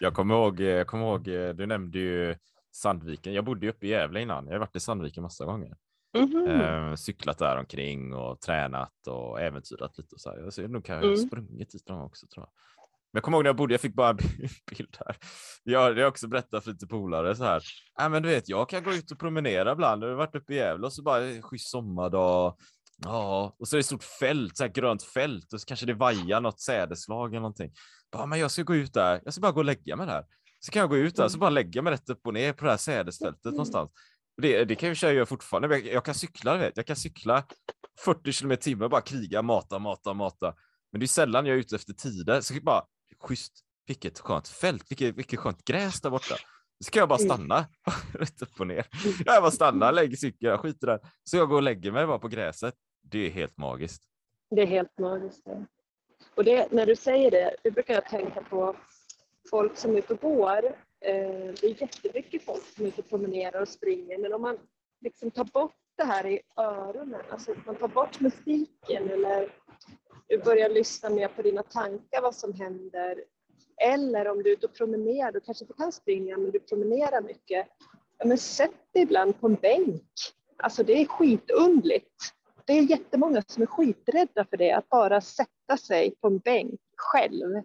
[0.00, 1.24] Jag kommer ihåg, jag kommer ihåg,
[1.56, 2.36] du nämnde ju
[2.72, 3.32] Sandviken.
[3.32, 4.46] Jag bodde ju uppe i Gävle innan.
[4.46, 5.76] Jag har varit i Sandviken massa gånger.
[6.18, 6.50] Mhm.
[6.50, 10.14] Eh, cyklat där omkring och tränat och äventyrat lite.
[10.14, 10.50] Och så här.
[10.50, 11.16] Så nog kan jag Mm.
[11.16, 12.52] sprungit dit någon gång också tror jag.
[13.12, 14.16] Men jag kommer ihåg när jag bodde, jag fick bara en
[14.76, 15.16] bild här.
[15.64, 17.62] Jag har också berättat för lite polare så här.
[17.98, 20.04] Ja, men du vet, jag kan gå ut och promenera ibland.
[20.04, 22.56] Jag har varit uppe i Gävle och så bara en schysst sommardag.
[23.04, 25.86] Ja, och så är det ett stort fält, så här grönt fält och så kanske
[25.86, 27.72] det vajar något sädeslag eller någonting.
[28.12, 29.20] Bara, men jag ska gå ut där.
[29.24, 30.24] Jag ska bara gå och lägga mig där.
[30.60, 32.64] Så kan jag gå ut där så bara lägga mig rätt upp och ner på
[32.64, 33.90] det här sädesfältet någonstans.
[34.36, 35.78] Och Det, det kan ju jag göra fortfarande.
[35.78, 36.76] Jag, jag kan cykla, vet.
[36.76, 37.44] Jag kan cykla
[38.04, 40.54] 40 kilometer i timmen och bara kriga, mata, mata, mata.
[40.92, 42.40] Men det är sällan jag är ute efter tider.
[42.40, 42.82] Så bara,
[43.20, 43.52] schysst,
[43.86, 46.34] vilket skönt fält, vilket, vilket skönt gräs där borta.
[46.84, 47.28] ska jag bara Mm.
[47.36, 47.66] stanna
[48.14, 48.86] rätt upp och ner.
[49.24, 51.00] Jag bara stannar, lägger cykeln, jag skiter där.
[51.24, 52.74] Så jag går och lägger mig bara på gräset.
[53.02, 54.02] Det är helt magiskt.
[54.50, 55.42] Det är helt magiskt.
[55.44, 55.64] ja.
[56.34, 58.76] Och det, när du säger det, det brukar jag tänka på
[59.50, 60.64] folk som är ute och går.
[61.04, 64.58] Eh, det är jättemycket folk som är ute och promenerar och springer, men om man
[65.00, 69.52] liksom tar bort det här i öronen, alltså man tar bort musiken eller
[70.38, 73.24] börjar lyssna mer på dina tankar, vad som händer.
[73.76, 77.20] Eller om du är ute och promenerar, du kanske inte kan springa, men du promenerar
[77.20, 77.66] mycket.
[78.18, 80.12] Ja, men sätt dig ibland på en bänk.
[80.56, 82.14] Alltså det är skitundligt.
[82.64, 86.80] Det är jättemånga som är skiträdda för det, att bara sätta sig på en bänk
[86.96, 87.62] själv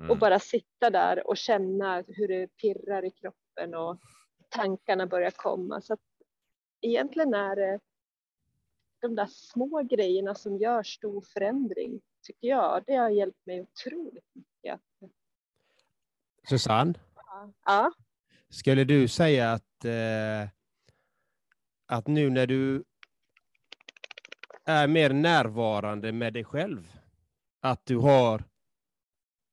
[0.00, 0.10] Mm.
[0.10, 3.98] och bara sitta där och känna hur det pirrar i kroppen och
[4.48, 5.80] tankarna börjar komma.
[5.80, 6.00] Så att
[6.80, 7.80] egentligen är det
[9.08, 12.84] de där små grejerna som gör stor förändring, tycker jag.
[12.86, 14.80] Det har hjälpt mig otroligt mycket.
[16.48, 16.94] Susanne,
[17.64, 17.92] Ja,
[18.48, 20.48] skulle du säga att, eh,
[21.86, 22.84] att nu när du
[24.64, 26.92] är mer närvarande med dig själv,
[27.60, 28.44] att du har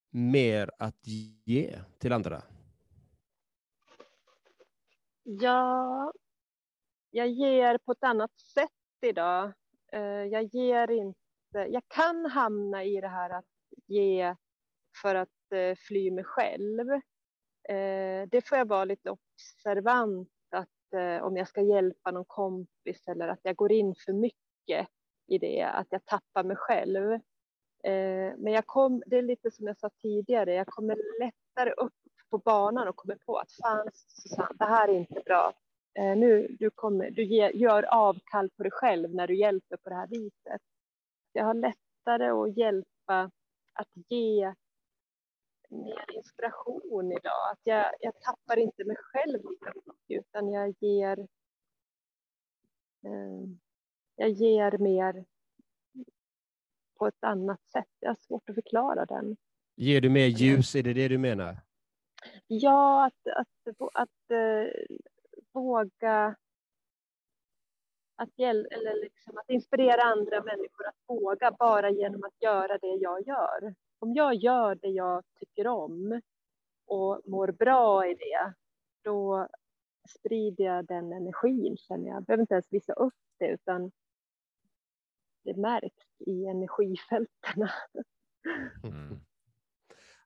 [0.10, 1.08] mer att
[1.44, 2.44] ge till andra?
[5.24, 6.14] Ja,
[7.10, 9.54] jag ger på ett annat sätt idag.
[9.92, 13.46] Eh, jag ger inte, jag kan hamna i det här att
[13.88, 14.36] ge
[15.02, 16.92] för att eh, fly mig själv.
[17.70, 20.70] Eh, det får jag vara lite observant att
[21.22, 24.88] om jag ska hjälpa någon kompis eller att jag går in för mycket
[25.28, 27.20] i det, att jag tappar mig själv.
[28.38, 31.94] Men jag kom, det är lite som jag sa tidigare, jag kommer lättare upp
[32.30, 35.54] på banan och kommer på att fan Susanne, det här är inte bra.
[35.96, 39.90] Eh, nu, du kommer, du ger, gör avkall på dig själv när du hjälper på
[39.90, 40.62] det här viset.
[41.32, 43.32] Jag har lättare att hjälpa
[43.74, 44.54] att ge
[45.70, 47.52] mer inspiration idag.
[47.52, 49.40] Att jag, jag tappar inte mig själv
[50.08, 51.20] utan jag ger
[53.06, 53.44] eh,
[54.16, 55.26] jag ger mer
[56.98, 57.90] på ett annat sätt.
[58.00, 59.38] Jag har svårt att förklara den.
[59.76, 61.58] Ger du mer ljus, är det det du menar?
[62.48, 64.98] Ja, att, att, att, eh,
[65.54, 66.36] våga
[68.16, 72.96] att, hjäl- eller liksom att inspirera andra människor att våga bara genom att göra det
[72.96, 73.76] jag gör.
[74.00, 76.22] Om jag gör det jag tycker om
[76.86, 78.54] och mår bra i det,
[79.02, 79.48] då
[80.10, 82.16] sprider jag den energin känner jag.
[82.16, 83.92] Jag behöver inte ens visa upp det, utan
[85.44, 87.68] det märks i energifälten.
[88.84, 89.20] Mm.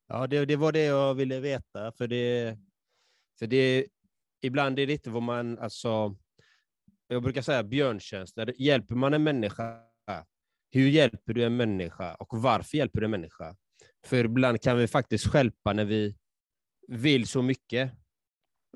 [0.08, 2.58] Ja, det, det var det jag ville veta, för det,
[3.40, 3.88] för det
[4.42, 6.16] ibland är det inte vad man, alltså,
[7.08, 9.82] jag brukar säga björntjänster, hjälper man en människa,
[10.72, 13.56] hur hjälper du en människa och varför hjälper du en människa?
[14.06, 16.18] För ibland kan vi faktiskt stjälpa när vi
[16.88, 17.92] vill så mycket,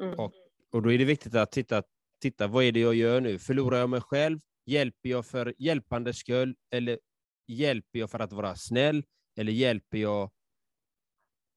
[0.01, 0.19] Mm.
[0.19, 0.33] Och-
[0.71, 1.83] och då är det viktigt att titta,
[2.21, 3.39] titta vad är det jag gör nu?
[3.39, 4.39] Förlorar jag mig själv?
[4.65, 6.55] Hjälper jag för hjälpandes skull?
[6.73, 6.99] Eller
[7.47, 9.03] hjälper jag för att vara snäll?
[9.39, 10.31] Eller hjälper jag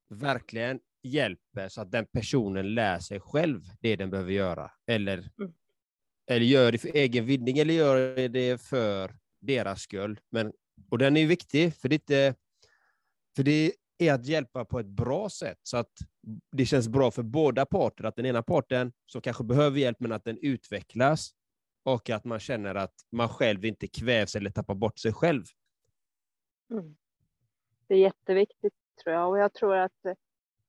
[0.09, 4.71] verkligen hjälper så att den personen lär sig själv det den behöver göra?
[4.87, 5.53] Eller, Mm.
[6.31, 10.21] eller gör det för egen vinning eller gör det för deras skull?
[10.31, 10.53] Men,
[10.91, 12.35] och den är viktig, för det, är inte,
[13.37, 15.93] för det är att hjälpa på ett bra sätt så att
[16.53, 20.13] det känns bra för båda parter, att den ena parten som kanske behöver hjälp, men
[20.13, 21.31] att den utvecklas
[21.85, 25.45] och att man känner att man själv inte kvävs eller tappar bort sig själv.
[26.71, 26.97] Mm.
[27.89, 28.75] Det är jätteviktigt
[29.05, 29.93] tror jag och jag tror att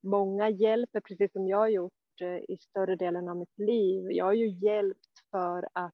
[0.06, 4.12] många hjälper precis som jag har gjort eh, i större delen av mitt liv.
[4.12, 5.94] Jag har ju hjälpt för att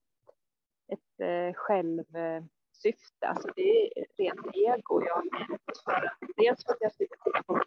[0.87, 5.03] ett eh, självsyfte, alltså det är rent ego.
[5.05, 7.63] Jag har hjälpt för att, dels för att jag slipper titta på mig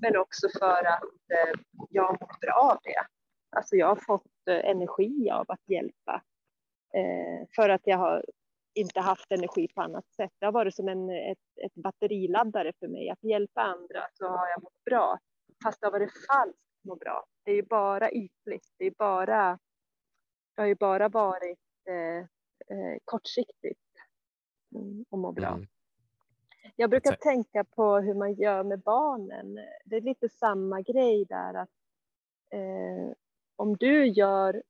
[0.00, 1.60] men också för att eh,
[1.90, 3.06] jag har mått bra av det.
[3.56, 6.22] Alltså jag har fått energi av att hjälpa
[7.56, 8.24] för att jag har
[8.80, 10.32] inte haft energi på annat sätt.
[10.38, 13.10] Det har varit som en, ett, ett batteriladdare för mig.
[13.10, 15.18] Att hjälpa andra så har jag mått bra.
[15.64, 17.24] Fast det har varit falskt att må bra.
[17.44, 18.66] Det är ju bara ytligt.
[18.78, 19.58] Det, är bara,
[20.54, 21.58] det har ju bara varit
[21.88, 22.18] eh,
[22.76, 23.80] eh, kortsiktigt
[24.74, 25.48] mm, att må bra.
[25.48, 25.66] Mm.
[26.76, 27.22] Jag brukar Exakt.
[27.22, 29.58] tänka på hur man gör med barnen.
[29.84, 31.54] Det är lite samma grej där.
[31.54, 31.70] att
[32.50, 33.12] eh,
[33.56, 34.62] Om du gör,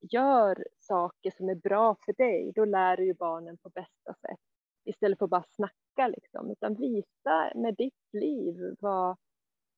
[0.00, 4.38] gör saker som är bra för dig, då lär du ju barnen på bästa sätt.
[4.84, 6.50] Istället för att bara snacka liksom.
[6.50, 9.16] Utan visa med ditt liv vad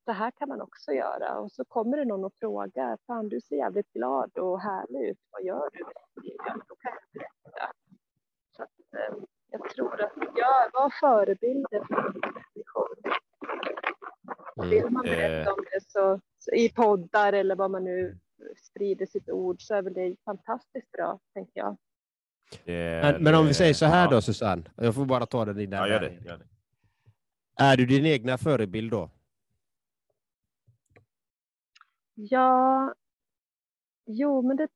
[0.04, 1.38] så här kan man också göra.
[1.38, 5.18] Och så kommer det någon och frågar, fan du ser jävligt glad och härlig ut,
[5.30, 5.78] vad gör du?
[6.22, 7.72] Ja, då kan jag berätta.
[8.56, 9.16] Så att, eh,
[9.50, 12.98] jag tror att jag var förebilder för människor.
[14.56, 15.10] Och vill man Eh.
[15.10, 18.18] berätta om det så, så i poddar eller vad man nu
[18.56, 21.76] sprider sitt ord så är väl det fantastiskt bra, tänker jag.
[22.64, 24.10] Det- Men, men om vi det- säger så här ja.
[24.10, 24.62] då, Susanne.
[24.76, 26.12] Jag får bara ta den i den Ja, gör det.
[26.24, 26.46] Gör det.
[27.64, 29.10] Är du din egna förebild då?
[32.14, 32.94] Ja,
[34.06, 34.68] jo, men det,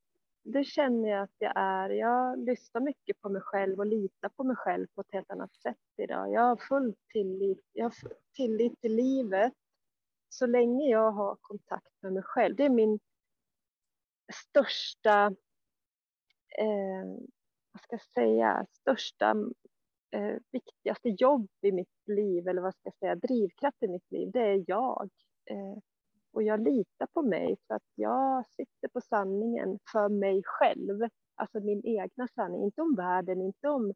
[0.45, 1.91] det känner jag att jag är.
[1.91, 5.57] Jag lyssnar mycket på mig själv och litar på mig själv på ett helt annat
[5.57, 6.33] sätt idag.
[6.33, 7.95] Jag har full tillit, jag har
[8.37, 9.53] tillit till livet
[10.29, 12.57] så länge jag har kontakt med mig själv.
[12.57, 12.99] Det är min
[14.33, 15.27] största,
[16.59, 17.05] eh,
[17.73, 19.35] vad ska jag säga, största,
[20.11, 24.31] eh, viktigaste jobb i mitt liv, eller vad ska jag säga, drivkraft i mitt liv,
[24.33, 25.11] det är jag.
[25.51, 25.79] Eh,
[26.33, 31.09] och jag litar på mig för att jag sitter på sanningen för mig själv.
[31.35, 33.95] Alltså min egna sanning, inte om världen, inte om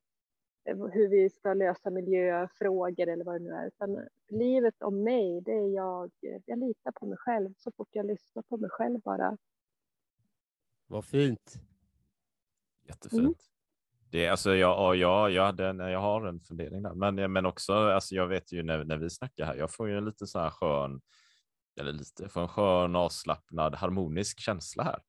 [0.64, 3.66] eh, hur vi ska lösa miljöfrågor eller vad det nu är.
[3.66, 6.10] Utan livet om mig, det är jag.
[6.46, 9.36] Jag litar på mig själv så fort jag lyssnar på mig själv bara.
[10.94, 11.54] Vad fint.
[12.88, 13.20] Jättefint.
[13.22, 13.34] Mm.
[14.10, 17.32] Det är, alltså, jag, ja, jag, jag, hade en, jag har en fundering där, men,
[17.32, 20.04] men också, alltså, jag vet ju när, när vi snackar här, jag får ju en
[20.04, 21.00] lite så här skön,
[21.80, 25.02] eller lite, får en skön, avslappnad, harmonisk känsla här.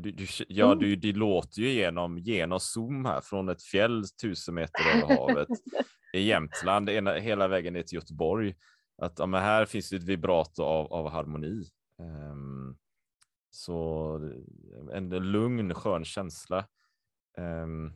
[0.00, 0.78] Du, du, ja, Mm.
[0.78, 5.48] du, det låter ju genom, genom Zoom här från ett fjäll tusen meter över havet
[6.12, 8.54] i Jämtland, ena, hela vägen ner till Göteborg.
[9.02, 11.64] Att ja, men här finns det ett vibrato av, av harmoni.
[11.98, 12.76] Ehm,
[13.54, 14.18] så
[14.92, 16.66] en lugn, skön känsla.
[17.38, 17.92] Ehm,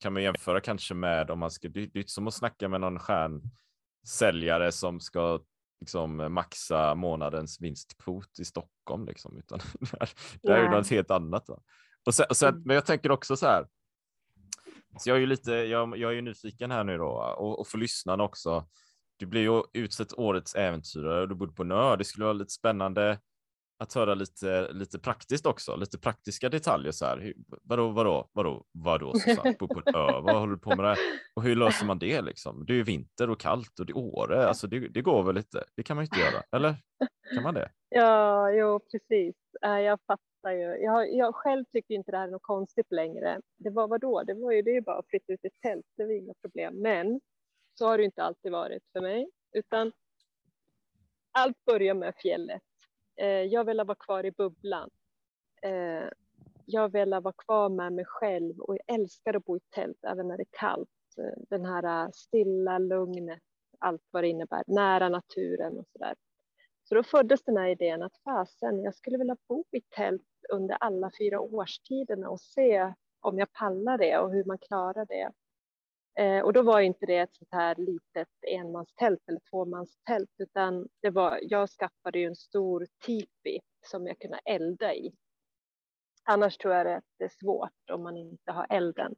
[0.00, 2.80] kan man jämföra kanske med om man ska, det, är inte som att snacka med
[2.80, 5.40] någon stjärnsäljare som ska
[5.80, 10.06] liksom maxa månadens vinstkvot i Stockholm liksom, utan det
[10.42, 11.48] det här är något helt annat.
[11.48, 11.60] Va?
[12.06, 12.62] Och sen, och sen, Mm.
[12.66, 13.66] men jag tänker också så här.
[14.98, 17.66] Så jag är ju lite, jag, jag är ju nyfiken här nu då och, och
[17.66, 18.68] för lyssnarna också.
[19.16, 21.96] Du blir ju utsett årets äventyrare och du bodde på en ö.
[21.96, 23.18] Det skulle vara lite spännande
[23.78, 27.34] att höra lite, lite praktiskt också, lite praktiska detaljer så här.
[27.62, 30.98] Vadå, vadå, vadå, vadå Susanne, bo på en ö, vad håller du på med där?
[31.34, 32.66] Och hur löser man det liksom?
[32.66, 35.34] Det är ju vinter och kallt och det är Åre, alltså det, det går väl
[35.34, 36.74] lite, det kan man ju inte göra, eller?
[37.34, 37.70] Kan man det?
[37.88, 39.36] Ja, jo, precis.
[39.62, 40.64] Eh, Jag fattar ju.
[40.84, 43.40] Jag, jag själv tycker inte det här är något konstigt längre.
[43.56, 44.22] Det var vad då?
[44.22, 46.34] Det var ju det är ju bara att flytta ut ett tält, det var inga
[46.42, 46.74] problem.
[46.82, 47.20] Men
[47.74, 49.92] så har det inte alltid varit för mig, utan
[51.32, 52.62] allt börjar med fjället.
[53.18, 54.90] Eh, Jag vill vara kvar i bubblan.
[55.62, 56.08] Eh,
[56.66, 60.28] Jag vill vara kvar med mig själv och jag älskar att bo i tält även
[60.28, 60.88] när det är kallt.
[61.18, 63.42] Eh, den här eh, stilla lugnet,
[63.78, 66.14] allt vad det innebär, nära naturen och sådär.
[66.84, 70.74] Så då föddes den här idén att fasen, jag skulle vilja bo i tält under
[70.80, 75.30] alla fyra årstiderna och se om jag pallar det och hur man klarar det.
[76.18, 81.10] Eh, och då var inte det ett sånt här litet enmanstält eller tvåmanstält, utan det
[81.10, 85.12] var, jag skaffade ju en stor tipi som jag kunde elda i.
[86.24, 89.14] Annars tror jag att det är svårt om man inte har elden.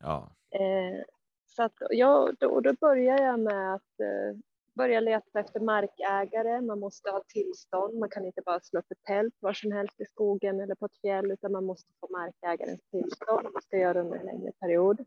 [0.00, 1.04] Ja, Eh,
[1.46, 4.38] så att, ja, då, då börjar jag med att eh,
[4.74, 6.60] börja leta efter markägare.
[6.60, 7.98] Man måste ha tillstånd.
[7.98, 10.86] Man kan inte bara slå upp ett tält var som helst i skogen eller på
[10.86, 13.48] ett fjäll, utan man måste få markägarens tillstånd.
[13.52, 15.04] Man ska göra under en längre period.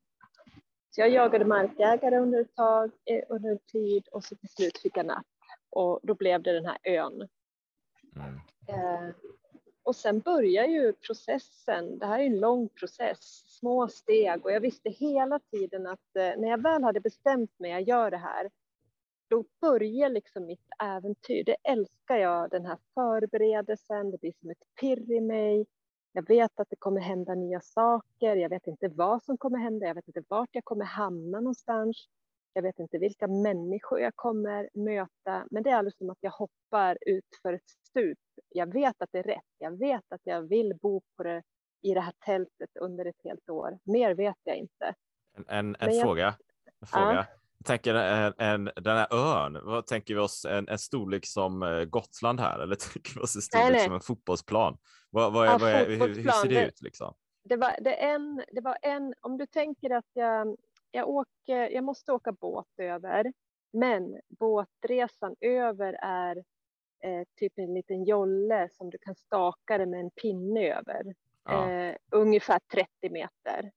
[0.92, 4.78] Så jag jagade markägare under ett tag, eh, under en tid och så till slut
[4.78, 5.26] fick jag napp.
[5.70, 7.28] Och då blev det den här ön.
[8.16, 8.40] mm.
[8.68, 9.16] Eh,
[9.84, 12.00] och sen börjar ju processen.
[12.00, 16.34] Det här är en lång process, små steg och jag visste hela tiden att eh,
[16.38, 18.50] när jag väl hade bestämt mig, jag gör det här,
[19.30, 21.44] då börjar liksom mitt äventyr.
[21.44, 25.66] Det älskar jag, den här förberedelsen, det blir som ett pirr i mig.
[26.14, 29.86] Jag vet att det kommer hända nya saker, jag vet inte vad som kommer hända,
[29.88, 32.08] jag vet inte vart jag kommer hamna någonstans.
[32.54, 36.32] Jag vet inte vilka människor jag kommer möta, men det är alldeles som att jag
[36.32, 38.20] hoppar ut för ett stup.
[38.50, 39.46] Jag vet att det är rätt.
[39.58, 41.44] Jag vet att jag vill bo på det,
[41.82, 43.80] i det här tältet under ett helt år.
[43.84, 44.94] Mer vet jag inte.
[45.38, 46.36] En, en, en jag- fråga.
[46.82, 47.14] En fråga.
[47.14, 47.26] Ja.
[47.58, 50.46] Jag tänker en, en, den här ön, vad tänker vi oss?
[50.46, 53.86] En, en storlek som eh, Gotland här eller tänker vi oss en storlek Nej, nej.
[53.86, 54.78] som en fotbollsplan?
[55.12, 57.14] Vad, vad är, vad är, hur, hur ser det ut liksom?
[57.44, 60.58] Det var, det, en, det var en, om du tänker att jag,
[60.92, 63.34] jag, åker, jag måste åka båt över,
[63.74, 66.38] men båtresan över är
[67.04, 71.16] eh, typ en liten jolle som du kan staka det med en pinne över.
[71.44, 71.72] Ja.
[71.72, 73.72] Eh, ungefär 30 meter.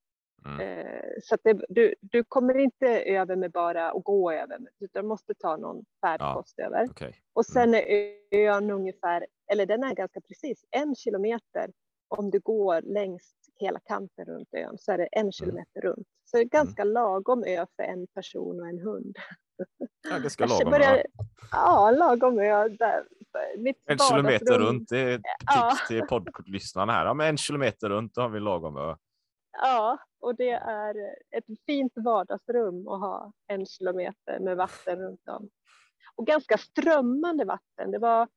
[0.45, 0.59] Mm.
[0.59, 5.07] Eh, så det, du, du kommer inte över med bara att gå över, utan du
[5.07, 6.87] måste ta någon färdkost över.
[6.91, 7.15] Okej.
[7.33, 11.71] Och sen är ön ungefär, eller den är ganska precis en kilometer
[12.07, 16.07] om du går längs hela kanten runt ön så är det en kilometer runt.
[16.25, 19.15] Så det är ganska lagom ö för en person och en hund.
[20.09, 20.71] Ja, ganska lagom.
[20.71, 21.25] börjar- ja.
[21.51, 22.67] Ja, lagom ö.
[22.69, 23.03] Där.
[23.85, 25.71] En kilometer runt, det är ett Ja.
[25.71, 27.05] tips till poddlyssnarna här.
[27.05, 28.95] Ja, men en kilometer runt, då har vi lagom ö.
[29.61, 35.49] Ja, och det är ett fint vardagsrum att ha en kilometer med vatten runt om.
[36.15, 37.91] Och ganska strömmande vatten.
[37.91, 38.27] Det var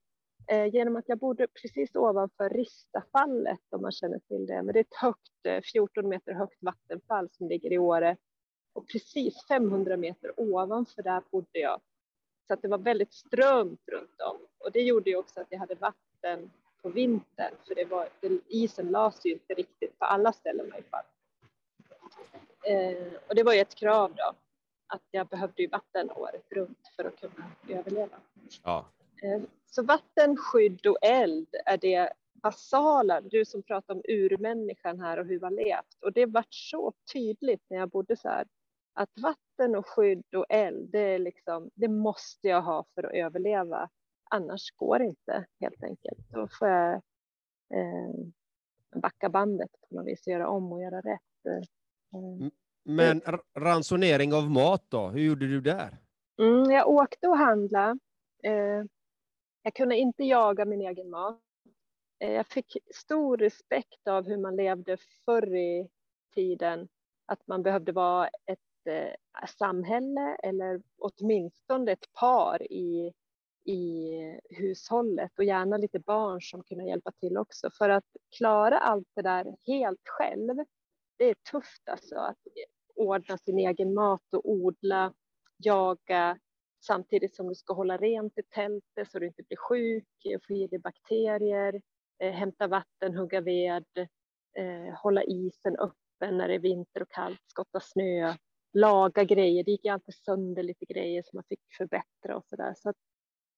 [0.49, 4.63] eh, genom att jag bodde precis ovanför Ristafallet, om man känner till det.
[4.63, 8.17] Men det är ett högt, eh, 14 meter högt vattenfall som ligger i Åre.
[8.73, 11.81] Och precis 500 meter ovanför där bodde jag.
[12.47, 14.37] Så att det var väldigt strömt runt om.
[14.59, 16.51] Och det gjorde ju också att jag hade vatten
[16.83, 17.55] på vintern.
[17.67, 21.05] För det var, det, isen lades ju inte riktigt på alla ställen i alla fall.
[22.63, 24.33] Eh, och det var ju ett krav då.
[24.87, 28.17] Att jag behövde ju vatten året runt för att kunna överleva.
[28.65, 28.87] Ja.
[29.23, 32.13] Eh, Så vatten, skydd och eld är det
[32.43, 33.21] basala.
[33.21, 36.03] Du som pratar om urmänniskan här och hur har levt.
[36.03, 38.47] Och det vart så tydligt när jag bodde så här.
[38.95, 43.13] Att vatten och skydd och eld, det, är liksom, det måste jag ha för att
[43.13, 43.89] överleva.
[44.31, 46.19] Annars går det inte helt enkelt.
[46.31, 46.95] Då får jag
[47.75, 48.15] eh,
[49.03, 51.47] backa bandet på något vis och göra om och göra rätt.
[51.49, 52.49] Eh,
[52.85, 53.23] Men
[53.55, 55.09] ransonering av mat då?
[55.09, 55.99] Hur gjorde du där?
[56.39, 57.99] Mm, jag åkte och handlade.
[58.43, 58.85] Eh,
[59.63, 61.41] jag kunde inte jaga min egen mat.
[62.19, 65.89] Eh, jag fick stor respekt av hur man levde förr i
[66.35, 66.89] tiden.
[67.27, 73.13] Att man behövde vara ett eh, samhälle eller åtminstone ett par i,
[73.69, 77.71] i hushållet och gärna lite barn som kunde hjälpa till också.
[77.79, 78.05] För att
[78.37, 80.57] klara allt det där helt själv,
[81.17, 82.17] det är tufft alltså.
[82.17, 82.39] Att
[82.95, 85.15] ordna sin egen mat och odla
[85.57, 86.39] jaga
[86.87, 90.67] samtidigt som du ska hålla rent i tältet så du inte blir sjuk, få i
[90.67, 91.81] dig bakterier,
[92.19, 93.87] eh, hämta vatten, hugga ved,
[94.59, 98.35] eh, hålla isen öppen när det är vinter och kallt, skotta snö,
[98.73, 99.65] laga grejer.
[99.65, 102.75] Det gick ju alltid sönder lite grejer som man fick förbättra och så där.
[102.77, 102.97] Så att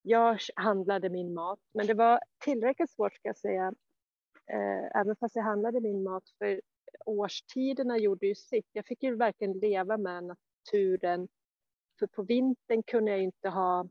[0.02, 3.72] jag handlade min mat, men det var tillräckligt svårt ska jag säga,
[4.52, 6.60] eh, även fast jag handlade min mat för
[7.06, 8.68] årstiderna gjorde ju sitt.
[8.72, 11.28] Jag fick ju verkligen leva med naturen
[11.98, 13.88] för på vintern kunde jag inte ha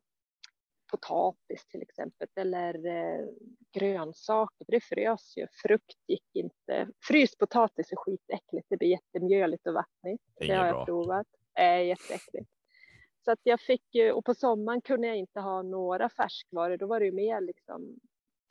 [0.92, 3.26] potatis till exempel eller eh,
[3.72, 5.48] grönsaker, det frös ju.
[5.62, 6.88] Frukt gick inte.
[7.08, 10.24] Fryst potatis är skitäckligt, det blir jättemjöligt och vattnigt.
[10.40, 10.86] Det Inget har jag bra.
[10.86, 11.28] provat.
[11.54, 12.50] Det är jätteäckligt.
[13.30, 16.88] Så att jag fick ju, och på sommaren kunde jag inte ha några färskvaror, då
[16.88, 18.00] var det ju mer liksom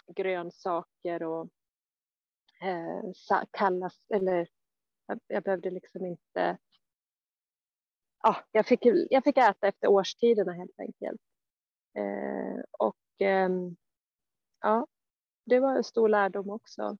[0.06, 1.48] grönsaker och
[2.62, 4.48] eh, kallas, kalla, eller
[5.06, 6.58] jag, jag behövde liksom inte
[8.22, 11.20] ja, jag, fick, jag fick äta efter årstiderna helt enkelt.
[11.94, 13.50] Eh, och eh,
[14.60, 14.86] ja,
[15.44, 16.96] det var en stor lärdom också.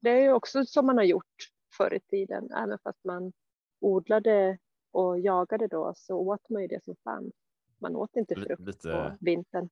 [0.00, 3.32] Det är ju också som man har gjort förr i tiden, även fast man
[3.80, 4.58] odlade
[4.90, 7.34] och jagade då så åt man ju det som fanns.
[7.78, 9.68] Man åt inte frukt lite- på vintern.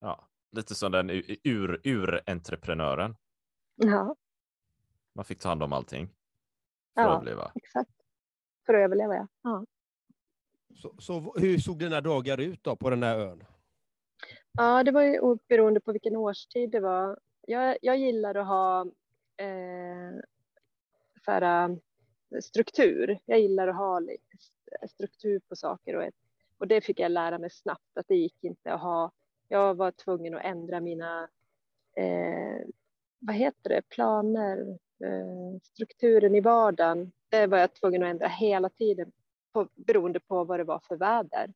[0.00, 3.16] Ja, lite som den u- ur, urentreprenören.
[3.76, 4.16] Ja,
[5.12, 6.06] Man fick ta hand om allting
[6.94, 7.08] för Ja.
[7.10, 7.52] att överleva.
[7.54, 7.90] exakt.
[8.66, 9.26] För att överleva, ja.
[9.42, 9.64] ja.
[10.76, 13.44] Så, så hur såg dina dagar ut då på den här ön?
[14.52, 17.18] Ja, det var ju beroende på vilken årstid det var.
[17.46, 18.80] Jag, jag gillar att ha
[19.36, 20.12] eh,
[21.24, 21.78] så här,
[22.40, 23.18] struktur.
[23.26, 24.36] Jag gillar att ha lite
[24.88, 26.14] struktur på saker och, ett,
[26.58, 29.12] och det fick jag lära mig snabbt att det gick inte att ha.
[29.48, 31.28] Jag var tvungen att ändra mina,
[31.96, 32.66] eh,
[33.18, 37.12] vad heter det, planer, eh, strukturen i vardagen.
[37.28, 39.12] Det var jag tvungen att ändra hela tiden
[39.52, 41.52] på, beroende på vad det var för väder.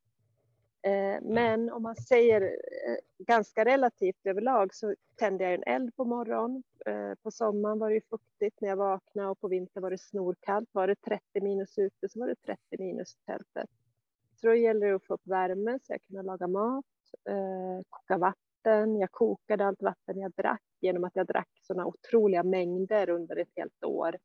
[0.82, 6.04] Eh, Men om man säger eh, ganska relativt överlag så tände jag en eld på
[6.04, 6.62] morgonen.
[6.86, 10.68] Eh, På sommaren var det fuktigt när jag vaknade och på vintern var det snorkallt.
[10.72, 13.70] Var det 30 minus ute så var det 30 minus i tältet.
[14.40, 16.84] Så då gäller det att få upp värme så jag kunde laga mat,
[17.90, 18.96] koka vatten.
[19.00, 23.52] Jag kokade allt vatten jag drack genom att jag drack sådana otroliga mängder under ett
[23.56, 24.16] helt år.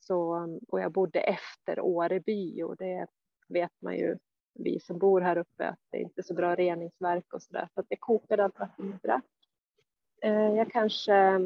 [0.00, 3.06] Så, och jag bodde efter Åreby och det
[3.48, 4.16] vet man ju
[4.54, 7.68] vi som bor här uppe att det är inte så bra reningsverk och så där.
[7.74, 9.24] Så att jag kokade allt vatten jag drack.
[10.56, 11.38] Jag kanske eh,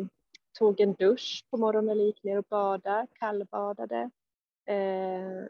[0.58, 4.10] tog en dusch på morgonen eller gick ner och badade, kallbadade.
[4.66, 5.42] Eh,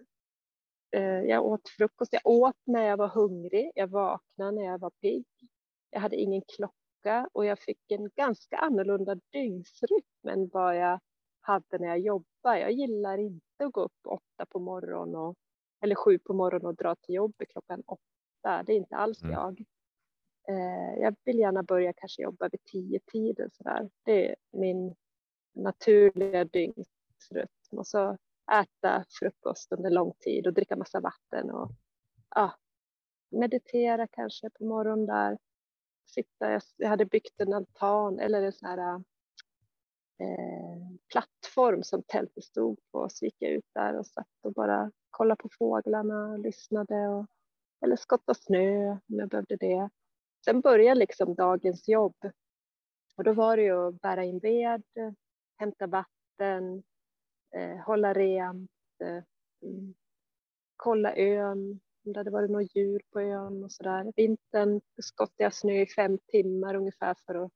[0.91, 2.13] eh, jag åt frukost.
[2.13, 3.73] Jag åt när jag var hungrig.
[3.75, 5.27] Jag vaknade när jag var pigg.
[5.91, 11.01] Jag hade ingen klocka och jag fick en ganska annorlunda dygnsrytm än vad jag
[11.41, 12.61] hade när jag jobbade.
[12.61, 15.37] Jag gillar inte att gå upp åtta på morgonen och
[15.81, 18.63] eller sju på morgonen och dra till jobbet klockan åtta.
[18.67, 19.33] Det är inte alls Mm.
[19.33, 19.65] jag.
[20.49, 23.91] Eh, jag vill gärna börja kanske jobba vid tio tiden sådär.
[24.03, 24.95] Det är min
[25.55, 26.85] naturliga dygnsrytm.
[27.31, 28.17] rytm och så
[28.53, 31.71] äta frukost under lång tid och dricka massa vatten och
[32.35, 32.53] ja,
[33.31, 35.39] meditera kanske på morgonen där.
[36.07, 39.05] Sitta, jag hade byggt en altan eller en sån här
[40.21, 43.09] eh, plattform som tältet stod på.
[43.09, 47.09] Så gick jag ut där och satt och bara kollade på fåglarna och lyssnade.
[47.09, 47.27] Och,
[47.85, 49.91] eller skottade snö om jag behövde det.
[50.45, 52.17] Sen började liksom dagens jobb.
[53.17, 54.83] Och då var det ju att bära in ved,
[55.57, 56.83] hämta vatten,
[57.57, 58.71] eh, hålla rent,
[59.05, 59.23] eh,
[59.63, 59.95] mm,
[60.77, 64.13] kolla ön, om det hade varit något djur på ön och sådär.
[64.17, 67.53] Vintern skottade jag snö i fem timmar ungefär för att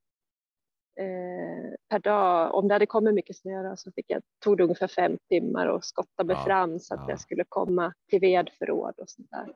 [1.00, 2.54] eh, per dag.
[2.54, 5.66] Om det hade kommit mycket snö då, så fick jag, tog det ungefär fem timmar
[5.66, 7.10] och skotta mig Ja, fram så att ja.
[7.10, 9.46] jag skulle komma till vedförråd och sånt där.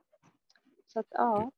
[0.87, 1.51] Så att ja,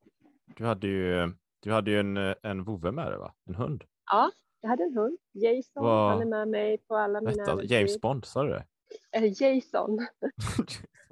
[0.56, 3.34] Du hade ju, du hade ju en, en vovve med dig, va?
[3.48, 3.84] En hund.
[4.10, 7.64] ja, jag hade en hund, Jason, Vad- han är med mig på alla mina Vänta.
[7.74, 8.64] James Bond, sa du det?
[9.12, 9.98] Eh, Jason.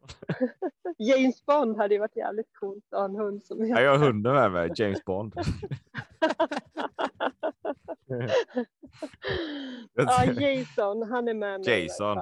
[0.99, 4.07] James Bond hade ju varit jävligt coolt att ha en hund som Ja, jag har
[4.07, 5.35] hunden med mig, James Bond.
[9.95, 11.83] ja, Jason, han är med mig.
[11.83, 12.19] Jason.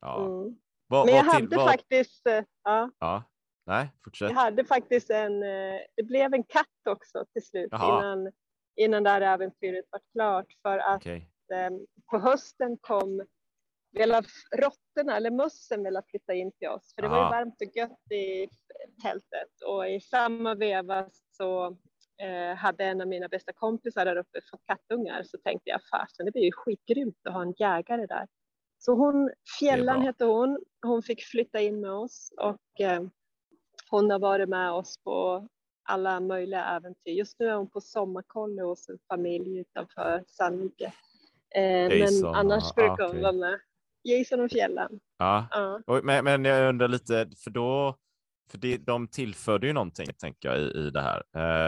[0.00, 0.24] Ja.
[0.26, 0.56] Mm.
[0.86, 3.22] Vad, Men jag vad till- hade vad- faktiskt, eh, ja, Ja,
[3.66, 4.28] nej, fortsätt.
[4.30, 7.98] jag hade faktiskt en, eh, det blev en katt också till slut Jaha.
[7.98, 8.32] innan,
[8.76, 11.28] innan det här äventyret var klart för att Okej.
[11.52, 11.70] eh,
[12.10, 13.26] på hösten kom
[13.92, 14.22] ville
[14.56, 17.30] råttorna eller mössen ville flytta in till oss för det var ju Aha.
[17.30, 18.48] varmt och gött i
[19.02, 21.66] tältet och i samma veva så
[22.22, 26.26] eh, hade en av mina bästa kompisar där uppe fått kattungar så tänkte jag fasen
[26.26, 28.26] det blir ju skitgrymt att ha en jägare där.
[28.78, 33.02] Så hon, Fjällan hette hon, hon fick flytta in med oss och eh,
[33.90, 35.48] hon har varit med oss på
[35.82, 37.10] alla möjliga äventyr.
[37.10, 40.92] Just nu är hon på sommarkolle hos en familj utanför Sandvike.
[41.54, 43.22] Eh, men annars brukar hon okej.
[43.22, 43.60] vara med.
[44.04, 45.00] Jason och Fjällan.
[45.18, 45.46] Ja.
[45.86, 46.00] Ja.
[46.02, 47.96] Men, men jag undrar lite, för då,
[48.50, 51.22] för det, de tillförde ju någonting, tänker jag, i, i det här.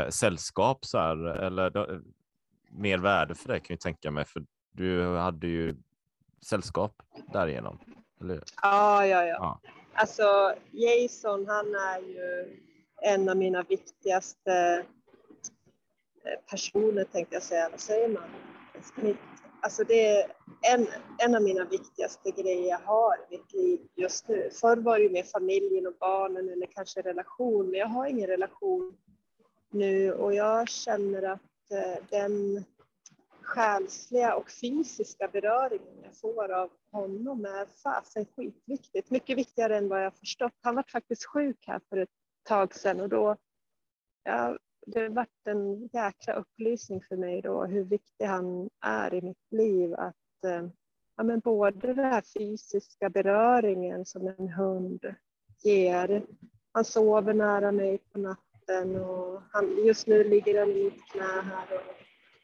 [0.05, 2.01] Eh, sällskap, så här, eller då,
[2.70, 5.76] mer värde för det kan jag tänka mig, för du hade ju
[6.47, 7.80] sällskap därigenom.
[8.20, 8.43] Eller?
[8.62, 9.37] Ja, ja, ja.
[9.41, 9.61] Ja.
[9.95, 12.59] Alltså Jason, han är ju
[13.03, 14.85] en av mina viktigaste
[16.24, 17.68] eh, personer tänkte jag säga.
[17.70, 18.22] Vad säger man?
[19.65, 20.87] Alltså det är en,
[21.19, 24.51] en av mina viktigaste grejer jag har i mitt liv just nu.
[24.61, 28.27] Förr var det ju med familjen och barnen eller kanske relation, men jag har ingen
[28.27, 28.97] relation
[29.71, 32.65] nu och jag känner att eh, den
[33.43, 39.11] själsliga och fysiska beröringen jag får av honom är fasen skitviktigt.
[39.11, 40.53] Mycket viktigare än vad jag förstått.
[40.62, 42.11] Han var faktiskt sjuk här för ett
[42.43, 43.37] tag sedan och då
[44.25, 49.53] jag det varit en jäkla upplysning för mig då hur viktig han är i mitt
[49.53, 49.95] liv.
[49.95, 50.68] Att eh,
[51.16, 55.14] ja, men både den här fysiska beröringen som en hund
[55.62, 56.26] ger.
[56.72, 61.43] Han sover nära mig på natten och han, just nu ligger han i mitt knä
[61.43, 61.76] här.
[61.76, 61.95] Och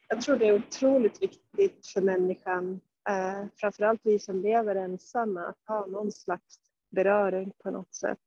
[0.07, 5.59] jag tror det är otroligt viktigt för människan, eh, framförallt vi som lever ensamma, att
[5.67, 6.59] ha någon slags
[6.91, 8.19] beröring på något sätt.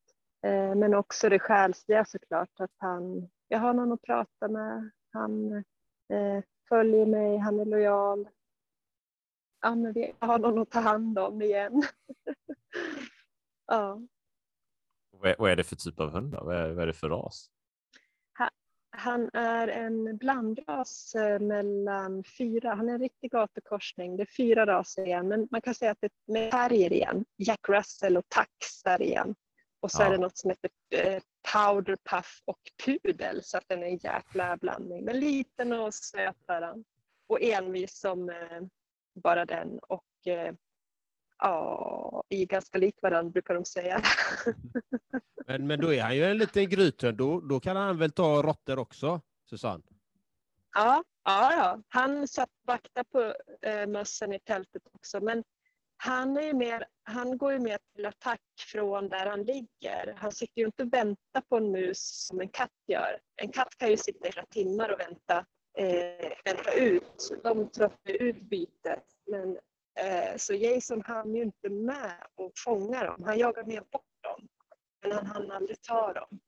[0.45, 5.53] Eh, men också det själsliga såklart, att han, jag har någon att prata med, han
[6.09, 8.29] eh, följer mig, han är lojal.
[9.61, 11.83] Ja, men vi har någon att ta hand om igen.
[13.67, 14.01] ja.
[15.39, 16.33] Vad är, det för typ av hund?
[16.33, 16.45] Då?
[16.45, 17.51] Vad, är, vad är det för ras?
[18.97, 24.17] Han är en blandras eh, mellan fyra, han är en riktig gatukorsning.
[24.17, 27.25] Det är fyra raser igen, men man kan säga att det är terrier igen.
[27.37, 29.35] Jack Russell och taxar igen.
[29.81, 30.07] Och så Ja.
[30.07, 31.23] är det något som heter eh,
[31.55, 35.05] powder puff och pudel, så att den är en jäkla blandning.
[35.05, 36.37] Men liten och söt.
[37.27, 38.61] Och envis som eh,
[39.15, 39.79] bara den.
[39.79, 40.55] Och eh,
[41.39, 44.03] ja, är ganska lik varandra brukar de säga.
[45.47, 47.19] Men, men då är han ju en liten grythund.
[47.19, 49.83] Då, då kan han väl ta råttor också, Susanne?
[50.75, 51.83] Ja, ja, ja.
[51.89, 55.21] han satt vakta på eh, mössen i tältet också.
[55.21, 55.45] Men
[56.05, 60.15] han, är ju mer, han går ju mer till attack från där han ligger.
[60.17, 63.21] Han sitter ju inte och väntar på en mus som en katt gör.
[63.43, 65.47] En katt kan ju sitta i flera timmar och vänta,
[65.79, 67.41] eh, vänta ut.
[67.43, 69.05] De tröttnar ut bytet.
[69.27, 69.59] Men,
[70.01, 73.23] eh, så Jason hann ju inte med och fånga dem.
[73.25, 74.49] Han jagar mer bort dem.
[75.03, 76.41] Men han hann aldrig ta dem.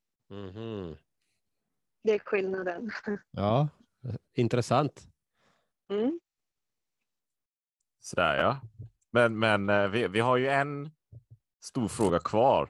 [2.02, 2.90] Det är skillnaden.
[3.30, 3.68] Ja,
[4.34, 5.08] intressant.
[5.90, 6.20] Mm.
[8.00, 8.60] Sådär ja.
[9.16, 10.90] Men, men eh, vi, vi har ju en
[11.64, 12.68] stor fråga kvar.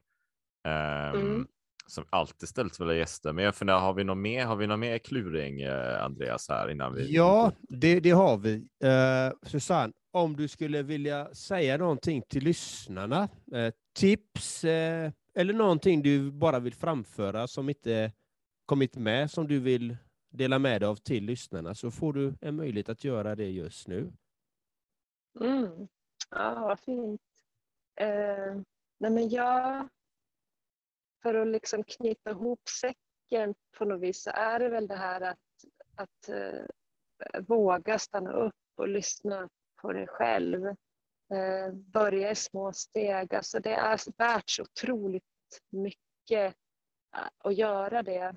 [0.68, 1.47] Ehm, Mm.
[1.86, 3.32] som alltid ställs för gäster.
[3.32, 4.44] Men jag funderar, har vi någon mer?
[4.44, 7.14] Har vi någon mer kluring, eh, Andreas, här innan vi?
[7.14, 8.55] Ja, det, det har vi.
[8.84, 14.70] Uh, Susanne, om du skulle vilja säga någonting till lyssnarna, uh, tips uh,
[15.34, 18.12] eller någonting du bara vill framföra som inte
[18.66, 19.97] kommit med, som du vill
[20.30, 23.88] dela med dig av till lyssnarna, så får du en möjlighet att göra det just
[23.88, 24.12] nu.
[25.40, 25.88] Mm.
[26.31, 27.20] Ja, vad fint.
[27.95, 28.55] Eh,
[28.99, 29.89] nej men jag,
[31.22, 35.20] för att liksom knyta ihop säcken på något vis så är det väl det här
[35.20, 35.39] att,
[35.95, 36.64] att eh,
[37.41, 39.49] våga stanna upp och lyssna
[39.83, 40.66] på dig själv.
[41.35, 43.35] Eh, börja i små steg.
[43.35, 45.24] Alltså det är värt så otroligt
[45.70, 46.55] mycket
[47.16, 48.37] eh, att göra det.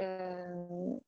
[0.00, 0.98] Eh,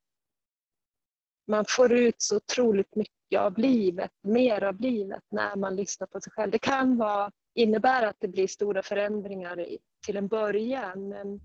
[1.47, 6.21] man får ut så otroligt mycket av livet, mer av livet, när man lyssnar på
[6.21, 6.51] sig själv.
[6.51, 9.67] Det kan vara, innebära att det blir stora förändringar
[10.07, 11.41] till en början, men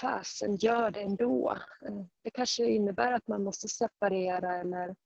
[0.00, 1.58] fasen gör det ändå.
[2.22, 4.96] Det kanske innebär att man måste separera eller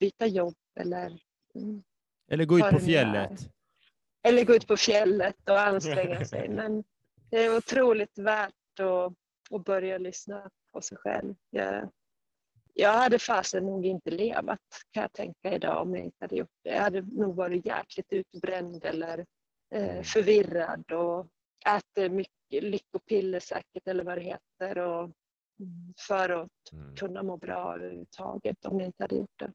[0.00, 1.20] byta jobb eller...
[1.54, 1.82] Mm,
[2.30, 3.40] eller gå ut på fjället.
[4.22, 6.48] Eller gå ut på fjället och anstränga sig.
[6.48, 6.84] Men
[7.30, 9.12] det är otroligt värt att,
[9.50, 11.34] att börja lyssna på sig själv.
[11.50, 11.90] Jag,
[12.80, 14.58] jag hade fasen nog inte levat
[14.90, 16.70] kan jag tänka idag om jag inte hade gjort det.
[16.70, 19.26] Jag hade nog varit jäkligt utbränd eller
[19.74, 20.04] eh, mm.
[20.04, 21.26] förvirrad och
[21.66, 25.10] äter mycket lyckopiller säkert eller vad det heter och,
[26.06, 26.96] för att mm.
[26.96, 29.52] kunna må bra överhuvudtaget om jag inte hade gjort det.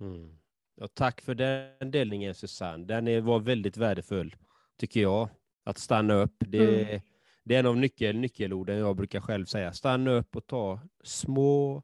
[0.00, 0.38] Mm.
[0.74, 2.84] Ja, tack för den delningen Susanne.
[2.84, 4.36] Den var väldigt värdefull
[4.78, 5.28] tycker jag.
[5.64, 6.36] Att stanna upp.
[6.38, 7.00] Det, mm.
[7.44, 9.72] det är en av nyckel, nyckelorden jag brukar själv säga.
[9.72, 11.82] Stanna upp och ta små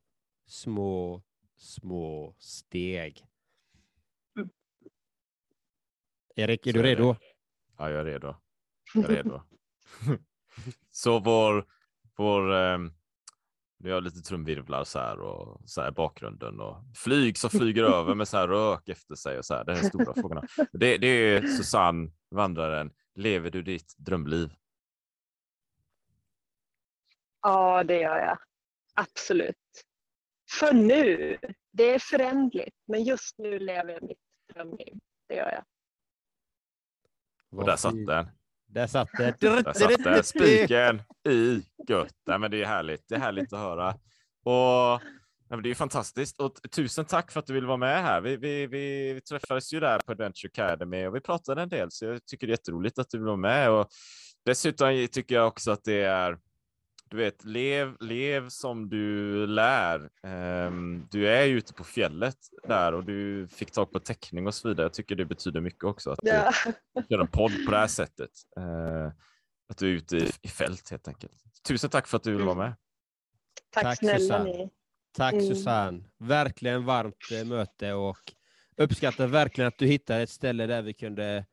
[0.51, 1.23] små,
[1.57, 3.27] små steg.
[6.37, 7.17] Erik, är du redo?
[7.79, 8.37] Ja, jag är redo.
[8.95, 9.43] Jag är redo.
[10.91, 11.67] så vår,
[12.17, 12.79] vår eh,
[13.79, 18.15] vi har lite trumvirvlar så här och så här bakgrunden och flyg som flyger över
[18.15, 19.65] med så här rök efter sig och så här.
[19.65, 20.43] Det är de stora frågorna.
[20.73, 22.93] Det, det är Susanne, vandraren.
[23.15, 24.55] Lever du ditt drömliv?
[27.43, 28.39] Ja, det gör jag.
[28.95, 29.60] Absolut
[30.51, 31.39] för nu.
[31.73, 34.19] Det är förändligt, men just nu lever jag mitt
[34.55, 34.95] drömliv.
[35.29, 35.65] Det gör jag.
[37.61, 38.27] Och där satt den.
[38.67, 39.35] Där satt den.
[39.41, 40.25] Där satt den.
[40.25, 42.15] Spiken i gött.
[42.27, 43.09] Nej, men det är härligt.
[43.09, 43.89] Det är härligt att höra.
[44.45, 45.03] Och
[45.51, 46.41] nej, det är fantastiskt.
[46.41, 48.21] Och tusen tack för att du vill vara med här.
[48.21, 51.91] Vi, vi, vi, vi träffades ju där på Adventure Academy och vi pratade en del,
[51.91, 53.71] så jag tycker det är jätteroligt att du vill vara med.
[53.71, 53.89] Och
[54.45, 56.39] dessutom tycker jag också att det är
[57.11, 60.11] du vet, lev, lev som du lär.
[60.23, 62.37] Um, du är ju ute på fjället
[62.69, 64.85] där och du fick tag på teckning och så vidare.
[64.85, 66.53] Jag tycker det betyder mycket också att ja.
[66.95, 68.31] du gör en podd på det här sättet.
[68.59, 69.13] Uh,
[69.69, 71.33] att du är ute i, i, fält helt enkelt.
[71.69, 72.75] Tusen tack för att du vill vara med.
[73.71, 74.45] Tack, tack snälla Susanne.
[74.45, 74.71] ni.
[75.13, 75.47] Tack mm.
[75.47, 76.05] Susanne.
[76.19, 78.33] Verkligen varmt eh, möte och
[78.77, 81.47] uppskattar verkligen att du hittade ett ställe där vi kunde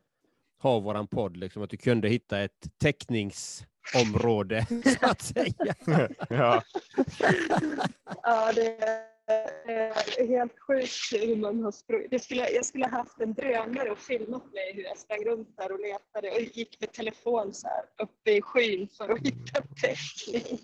[0.62, 3.66] ha våran podd, liksom, att du kunde hitta ett tecknings
[3.96, 4.66] område,
[5.00, 5.76] så att säga.
[6.30, 6.64] ja.
[8.24, 8.78] ja, det
[10.18, 12.24] är helt sjukt hur man har sprungit.
[12.24, 15.72] skulle, jag skulle ha haft en drönare och filmat mig hur jag sprang runt där
[15.72, 20.60] och letade och gick med telefon så här uppe i skyn för att hitta täckning.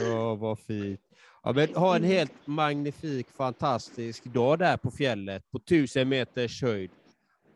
[0.00, 1.00] Åh, oh, vad fint.
[1.42, 6.90] Ja, men ha en helt magnifik, fantastisk dag där på fjället på tusen meters höjd.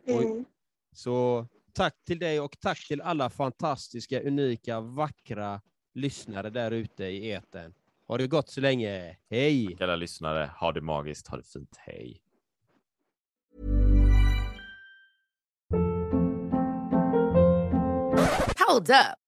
[0.07, 0.45] Mm.
[0.93, 1.47] Så
[1.79, 5.61] tack till dig och tack till alla fantastiska, unika, vackra
[5.95, 7.74] lyssnare där ute i eten.
[8.07, 9.16] Ha det gott så länge.
[9.31, 9.76] Hej!
[9.81, 11.76] Alla lyssnare, ha det magiskt, ha det fint.
[11.79, 12.22] Hej!
[18.68, 19.28] Hold up.